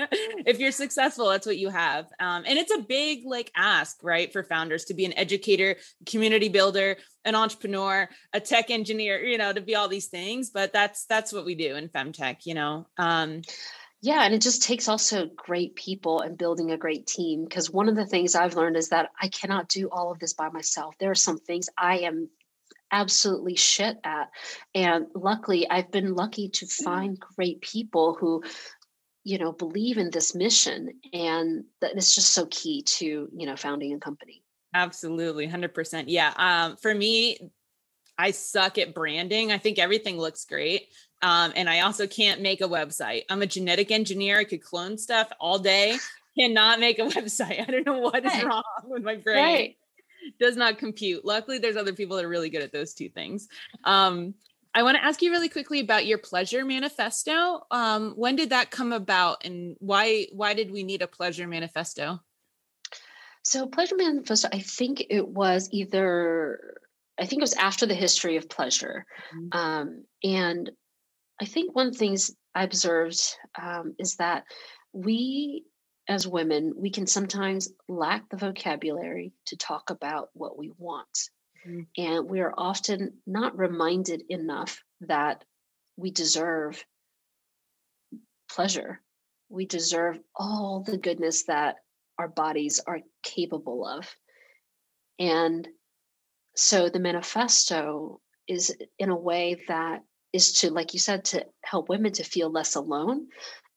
[0.44, 2.06] if you're successful, that's what you have.
[2.18, 6.48] Um, and it's a big like ask, right, for founders to be an educator, community
[6.48, 10.50] builder, an entrepreneur, a tech engineer, you know, to be all these things.
[10.50, 12.88] But that's that's what we do in femtech, you know.
[12.98, 13.42] Um,
[14.02, 17.44] yeah, and it just takes also great people and building a great team.
[17.44, 20.32] Because one of the things I've learned is that I cannot do all of this
[20.32, 20.96] by myself.
[20.98, 22.28] There are some things I am
[22.90, 24.30] absolutely shit at.
[24.74, 26.84] And luckily, I've been lucky to mm.
[26.84, 28.42] find great people who,
[29.22, 31.00] you know, believe in this mission.
[31.12, 34.42] And that is just so key to, you know, founding a company.
[34.74, 35.46] Absolutely.
[35.46, 36.04] 100%.
[36.08, 36.32] Yeah.
[36.36, 37.38] Um, for me,
[38.18, 39.52] I suck at branding.
[39.52, 40.88] I think everything looks great.
[41.22, 43.22] Um, and I also can't make a website.
[43.30, 44.38] I'm a genetic engineer.
[44.38, 45.96] I could clone stuff all day.
[46.38, 47.60] cannot make a website.
[47.60, 49.36] I don't know what is wrong with my brain.
[49.36, 49.76] Right.
[50.38, 51.24] Does not compute.
[51.24, 53.48] Luckily, there's other people that are really good at those two things.
[53.84, 54.34] Um,
[54.74, 57.66] I want to ask you really quickly about your pleasure manifesto.
[57.70, 62.20] Um, when did that come about, and why why did we need a pleasure manifesto?
[63.42, 64.48] So, pleasure manifesto.
[64.52, 66.78] I think it was either.
[67.18, 69.04] I think it was after the history of pleasure,
[69.34, 69.58] mm-hmm.
[69.58, 70.70] um, and
[71.42, 73.20] I think one of the things I observed
[73.60, 74.44] um, is that
[74.92, 75.64] we
[76.08, 81.18] as women, we can sometimes lack the vocabulary to talk about what we want.
[81.66, 81.82] Mm-hmm.
[81.96, 85.44] And we are often not reminded enough that
[85.96, 86.84] we deserve
[88.48, 89.00] pleasure.
[89.48, 91.76] We deserve all the goodness that
[92.18, 94.08] our bodies are capable of.
[95.18, 95.66] And
[96.54, 100.02] so the manifesto is in a way that
[100.32, 103.28] is to, like you said, to help women to feel less alone.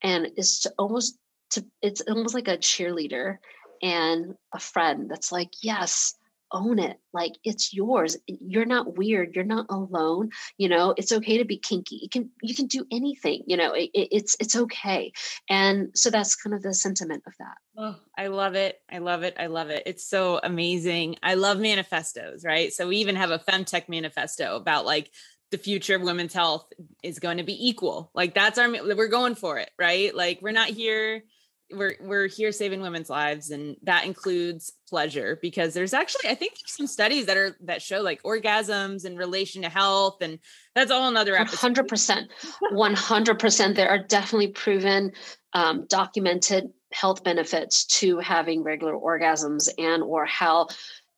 [0.03, 1.18] And is to almost
[1.51, 3.38] to it's almost like a cheerleader
[3.82, 6.16] and a friend that's like, yes,
[6.51, 6.97] own it.
[7.14, 8.18] Like it's yours.
[8.28, 9.36] You're not weird.
[9.36, 10.30] You're not alone.
[10.58, 11.99] You know it's okay to be kinky.
[12.01, 15.12] You can you can do anything you know it, it's it's okay.
[15.49, 17.58] And so that's kind of the sentiment of that.
[17.78, 18.82] Oh i love it.
[18.89, 19.36] I love it.
[19.39, 19.84] I love it.
[19.86, 21.18] It's so amazing.
[21.24, 22.72] I love manifestos right?
[22.72, 25.12] So we even have a femtech manifesto about like
[25.52, 26.66] the future of women's health
[27.04, 28.12] is going to be equal.
[28.14, 30.14] Like that's our we're going for it right?
[30.14, 31.24] Like we're not here
[31.72, 36.54] we're we're here saving women's lives and that includes pleasure because there's actually i think
[36.54, 40.39] there's some studies that are that show like orgasms in relation to health and
[40.76, 41.74] that's all another episode.
[41.74, 42.28] 100%
[42.72, 45.12] 100% there are definitely proven
[45.54, 50.68] um, documented health benefits to having regular orgasms and or how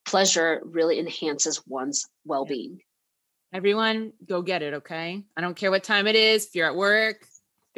[0.05, 2.79] pleasure really enhances one's well-being
[3.53, 6.75] everyone go get it okay i don't care what time it is if you're at
[6.75, 7.25] work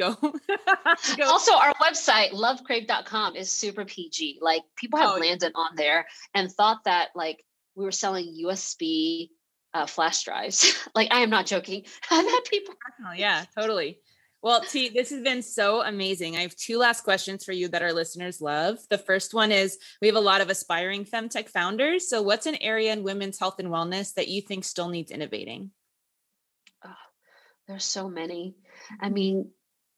[0.00, 0.14] go.
[1.16, 1.24] go.
[1.24, 4.38] Also, our website, lovecrave.com, is super PG.
[4.40, 7.44] Like people have oh, landed on there and thought that like
[7.74, 9.28] we were selling USB
[9.74, 10.88] uh, flash drives.
[10.94, 11.84] like I am not joking.
[12.10, 12.74] I've had people.
[13.16, 13.98] Yeah, totally.
[14.42, 16.36] Well, Ti, this has been so amazing.
[16.36, 18.78] I have two last questions for you that our listeners love.
[18.88, 22.08] The first one is we have a lot of aspiring femtech founders.
[22.08, 25.72] So, what's an area in women's health and wellness that you think still needs innovating?
[26.84, 26.94] Oh,
[27.68, 28.54] there's so many.
[28.98, 29.50] I mean,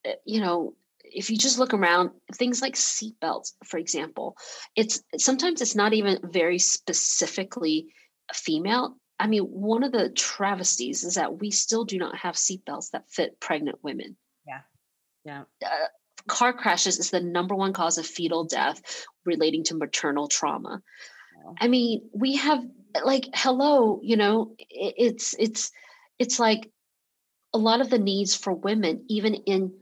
[0.04, 0.74] Eh, you know,
[1.04, 4.36] if you just look around, things like seatbelts, for example,
[4.76, 7.92] it's sometimes it's not even very specifically
[8.32, 8.96] female.
[9.18, 13.10] I mean, one of the travesties is that we still do not have seatbelts that
[13.10, 14.16] fit pregnant women.
[15.24, 15.44] Yeah.
[15.60, 15.68] Yeah.
[15.68, 15.86] Uh,
[16.28, 18.80] car crashes is the number one cause of fetal death
[19.24, 20.80] relating to maternal trauma.
[21.60, 22.62] I mean, we have
[23.04, 25.72] like hello, you know, it, it's it's
[26.18, 26.70] it's like
[27.52, 29.72] a lot of the needs for women even in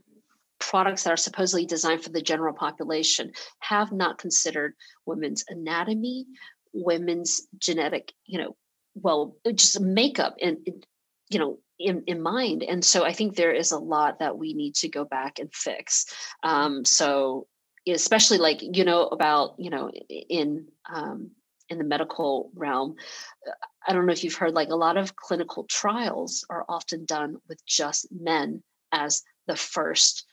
[0.59, 4.73] products that are supposedly designed for the general population have not considered
[5.05, 6.25] women's anatomy,
[6.73, 8.55] women's genetic, you know,
[8.95, 10.57] well, just makeup and,
[11.29, 12.63] you know, in, in mind.
[12.63, 15.53] And so I think there is a lot that we need to go back and
[15.53, 16.05] fix.
[16.43, 17.47] Um, so
[17.87, 21.31] especially like, you know, about, you know, in, um,
[21.69, 22.95] in the medical realm,
[23.87, 27.37] I don't know if you've heard, like a lot of clinical trials are often done
[27.47, 28.61] with just men
[28.91, 30.25] as the first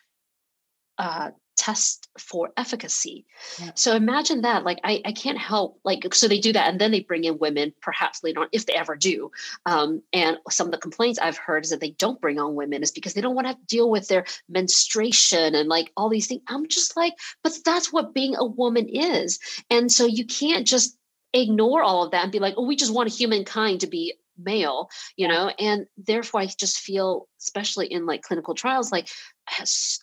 [0.99, 3.27] uh, test for efficacy.
[3.61, 3.73] Yeah.
[3.75, 4.65] So imagine that.
[4.65, 7.39] Like I, I can't help like so they do that and then they bring in
[7.39, 9.31] women perhaps later on if they ever do.
[9.67, 12.83] Um, and some of the complaints I've heard is that they don't bring on women
[12.83, 16.29] is because they don't want to, to deal with their menstruation and like all these
[16.29, 16.43] things.
[16.47, 19.39] I'm just like, but that's what being a woman is.
[19.69, 20.97] And so you can't just
[21.33, 24.89] ignore all of that and be like, oh, we just want humankind to be male
[25.17, 29.09] you know and therefore i just feel especially in like clinical trials like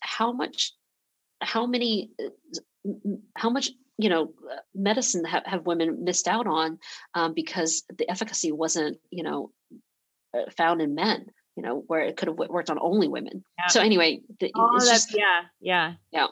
[0.02, 0.74] how much
[1.46, 2.90] how many uh,
[3.36, 6.80] how much you know uh, medicine have, have women missed out on
[7.14, 9.52] um, because the efficacy wasn't you know
[10.38, 13.44] uh, found in men you know where it could have worked on only women.
[13.58, 13.68] Yeah.
[13.68, 15.44] so anyway the, oh, just, yeah.
[15.62, 15.94] Yeah.
[16.12, 16.28] Yeah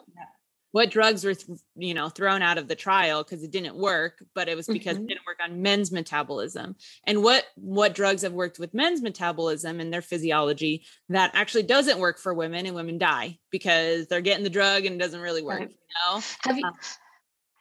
[0.74, 4.18] what drugs were th- you know thrown out of the trial because it didn't work
[4.34, 5.04] but it was because mm-hmm.
[5.04, 9.78] it didn't work on men's metabolism and what what drugs have worked with men's metabolism
[9.78, 14.42] and their physiology that actually doesn't work for women and women die because they're getting
[14.42, 15.70] the drug and it doesn't really work right.
[15.70, 16.74] you know have you um,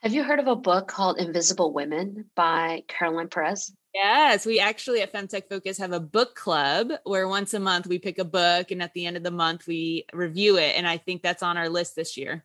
[0.01, 5.03] have you heard of a book called invisible women by caroline perez Yes, we actually
[5.03, 8.71] at Femtech Focus have a book club where once a month we pick a book
[8.71, 10.75] and at the end of the month we review it.
[10.75, 12.43] And I think that's on our list this year.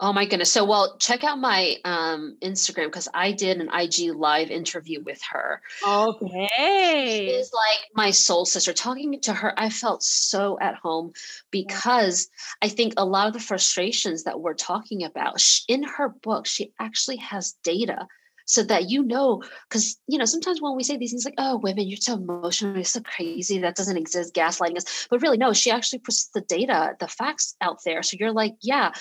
[0.00, 0.50] Oh my goodness.
[0.50, 5.22] So, well, check out my um, Instagram because I did an IG live interview with
[5.30, 5.62] her.
[5.86, 7.28] Okay.
[7.30, 8.72] She's like my soul sister.
[8.72, 11.12] Talking to her, I felt so at home
[11.52, 12.28] because
[12.60, 16.72] I think a lot of the frustrations that we're talking about in her book, she
[16.80, 18.08] actually has data
[18.46, 21.56] so that you know because you know sometimes when we say these things like oh
[21.58, 25.52] women you're so emotional you're so crazy that doesn't exist gaslighting us but really no
[25.52, 28.92] she actually puts the data the facts out there so you're like yeah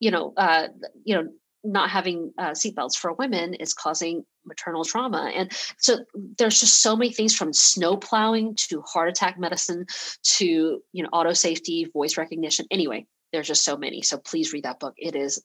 [0.00, 0.68] you know, uh,
[1.04, 1.28] you know,
[1.64, 5.30] not having uh, seatbelts for women is causing maternal trauma.
[5.34, 5.98] And so
[6.38, 9.86] there's just so many things from snow plowing to heart attack medicine
[10.36, 10.46] to,
[10.92, 12.66] you know, auto safety, voice recognition.
[12.70, 14.02] Anyway, there's just so many.
[14.02, 14.94] So please read that book.
[14.96, 15.42] It is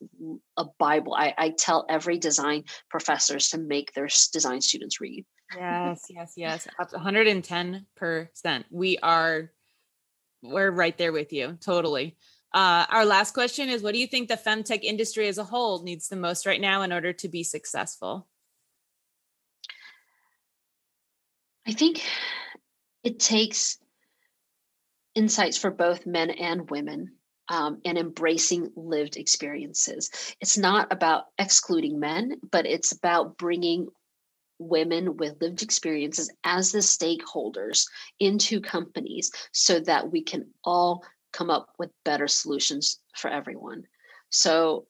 [0.58, 1.14] a Bible.
[1.14, 5.26] I, I tell every design professors to make their design students read.
[5.56, 6.68] yes, yes, yes.
[6.94, 8.64] 110%.
[8.72, 9.52] We are,
[10.42, 11.58] we're right there with you.
[11.60, 12.16] Totally.
[12.54, 15.84] Uh, our last question is What do you think the femtech industry as a whole
[15.84, 18.28] needs the most right now in order to be successful?
[21.66, 22.04] I think
[23.04, 23.78] it takes
[25.16, 27.14] insights for both men and women
[27.50, 30.12] um, and embracing lived experiences.
[30.40, 33.88] It's not about excluding men, but it's about bringing
[34.60, 37.86] women with lived experiences as the stakeholders
[38.20, 41.04] into companies so that we can all
[41.34, 43.84] come up with better solutions for everyone.
[44.30, 44.88] So,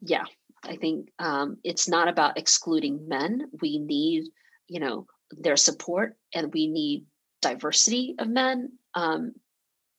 [0.00, 0.24] yeah,
[0.64, 3.50] I think um, it's not about excluding men.
[3.60, 4.24] We need,
[4.68, 7.04] you know, their support, and we need
[7.42, 9.32] diversity of men um,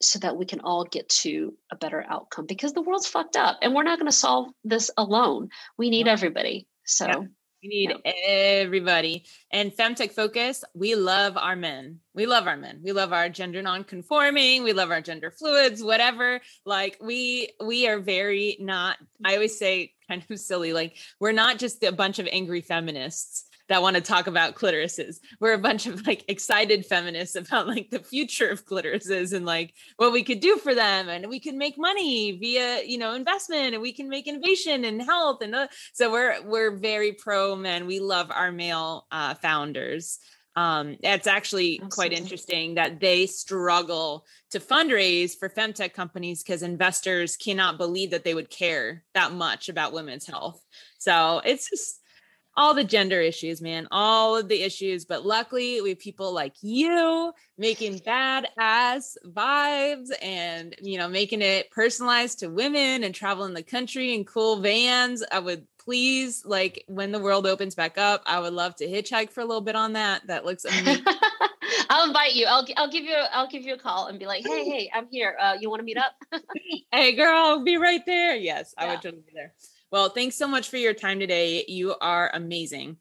[0.01, 2.45] so that we can all get to a better outcome.
[2.45, 5.49] Because the world's fucked up, and we're not going to solve this alone.
[5.77, 6.67] We need everybody.
[6.85, 7.07] So.
[7.07, 7.23] Yeah.
[7.63, 8.11] We need yeah.
[8.27, 9.25] everybody.
[9.51, 11.99] And Femtech Focus, we love our men.
[12.13, 12.81] We love our men.
[12.83, 14.63] We love our gender non-conforming.
[14.63, 16.41] We love our gender fluids, whatever.
[16.65, 21.57] Like we we are very not, I always say kind of silly, like we're not
[21.57, 25.17] just a bunch of angry feminists that want to talk about clitorises.
[25.39, 29.73] We're a bunch of like excited feminists about like the future of clitorises and like
[29.97, 33.73] what we could do for them, and we can make money via you know investment,
[33.73, 37.87] and we can make innovation and health, and uh, so we're we're very pro men.
[37.87, 40.19] We love our male uh, founders.
[40.55, 41.95] Um, it's actually Absolutely.
[41.95, 48.23] quite interesting that they struggle to fundraise for femtech companies because investors cannot believe that
[48.23, 50.59] they would care that much about women's health.
[50.97, 52.01] So it's just
[52.57, 55.05] all the gender issues, man, all of the issues.
[55.05, 61.69] But luckily, we have people like you making badass vibes and, you know, making it
[61.69, 65.23] personalized to women and traveling the country in cool vans.
[65.31, 69.31] I would please, like, when the world opens back up, I would love to hitchhike
[69.31, 70.25] for a little bit on that.
[70.25, 71.05] That looks amazing.
[71.89, 72.47] I'll invite you.
[72.47, 75.07] I'll I'll give you I'll give you a call and be like, hey, hey, I'm
[75.09, 75.37] here.
[75.39, 76.13] Uh, you want to meet up?
[76.91, 78.35] hey, girl, I'll be right there.
[78.35, 79.53] Yes, I would totally be there.
[79.89, 81.63] Well, thanks so much for your time today.
[81.69, 82.97] You are amazing.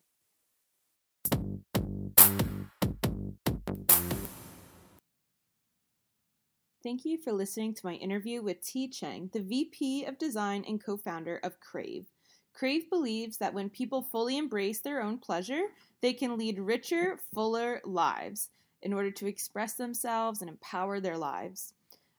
[6.84, 10.82] Thank you for listening to my interview with Ti Chang, the VP of Design and
[10.82, 12.06] co founder of Crave.
[12.54, 15.62] Crave believes that when people fully embrace their own pleasure,
[16.00, 18.50] they can lead richer, fuller lives
[18.82, 21.74] in order to express themselves and empower their lives.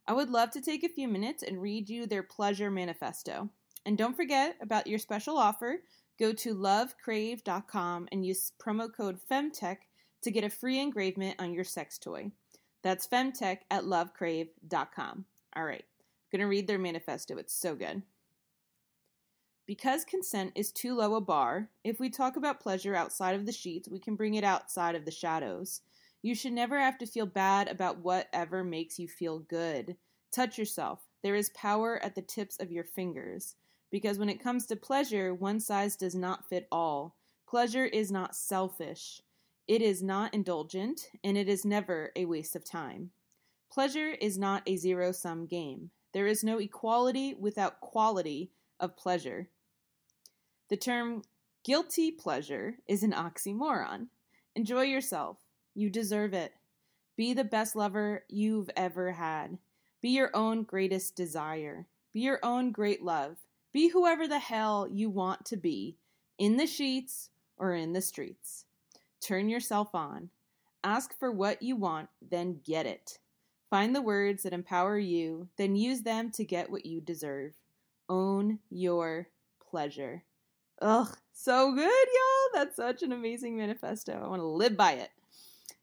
[0.05, 3.49] I would love to take a few minutes and read you their pleasure manifesto.
[3.87, 5.77] And don't forget about your special offer.
[6.19, 9.77] Go to lovecrave.com and use promo code FEMTECH
[10.23, 12.31] to get a free engravement on your sex toy.
[12.83, 15.25] That's femtech at lovecrave.com.
[15.55, 17.37] All right, I'm going to read their manifesto.
[17.37, 18.01] It's so good.
[19.65, 23.53] Because consent is too low a bar, if we talk about pleasure outside of the
[23.53, 25.79] sheets, we can bring it outside of the shadows.
[26.21, 29.95] You should never have to feel bad about whatever makes you feel good.
[30.33, 31.07] Touch yourself.
[31.23, 33.55] There is power at the tips of your fingers.
[33.89, 37.15] Because when it comes to pleasure, one size does not fit all.
[37.47, 39.21] Pleasure is not selfish,
[39.67, 43.11] it is not indulgent, and it is never a waste of time.
[43.71, 45.91] Pleasure is not a zero sum game.
[46.13, 49.49] There is no equality without quality of pleasure.
[50.69, 51.23] The term
[51.63, 54.07] guilty pleasure is an oxymoron.
[54.55, 55.37] Enjoy yourself.
[55.75, 56.53] You deserve it.
[57.15, 59.57] Be the best lover you've ever had.
[60.01, 61.87] Be your own greatest desire.
[62.13, 63.37] Be your own great love.
[63.77, 65.97] Be whoever the hell you want to be,
[66.39, 68.65] in the sheets or in the streets.
[69.21, 70.31] Turn yourself on.
[70.83, 73.19] Ask for what you want, then get it.
[73.69, 77.51] Find the words that empower you, then use them to get what you deserve.
[78.09, 79.27] Own your
[79.69, 80.23] pleasure.
[80.81, 82.49] Ugh, so good, y'all.
[82.55, 84.19] That's such an amazing manifesto.
[84.23, 85.11] I want to live by it.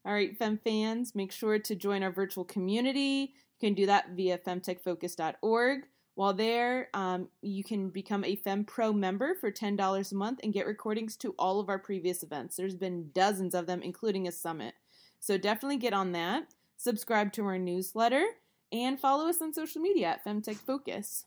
[0.04, 3.34] All right, Fem fans, make sure to join our virtual community.
[3.60, 5.84] You can do that via femtechfocus.org
[6.14, 10.66] While there, um, you can become a FemPro member for $10 a month and get
[10.66, 12.56] recordings to all of our previous events.
[12.56, 14.74] There's been dozens of them, including a summit.
[15.18, 16.46] So definitely get on that.
[16.76, 18.24] Subscribe to our newsletter
[18.70, 21.26] and follow us on social media at Femtech Focus.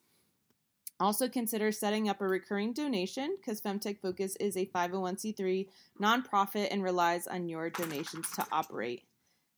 [1.00, 5.68] Also, consider setting up a recurring donation because Femtech Focus is a 501c3
[6.02, 9.04] nonprofit and relies on your donations to operate.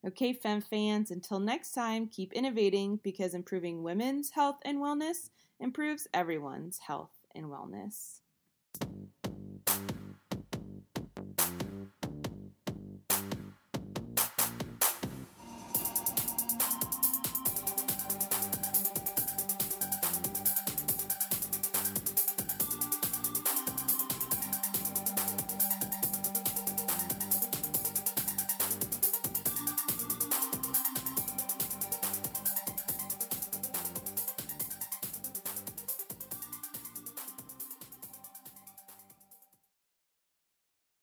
[0.07, 5.29] Okay, Fem fans, until next time, keep innovating because improving women's health and wellness
[5.59, 8.21] improves everyone's health and wellness.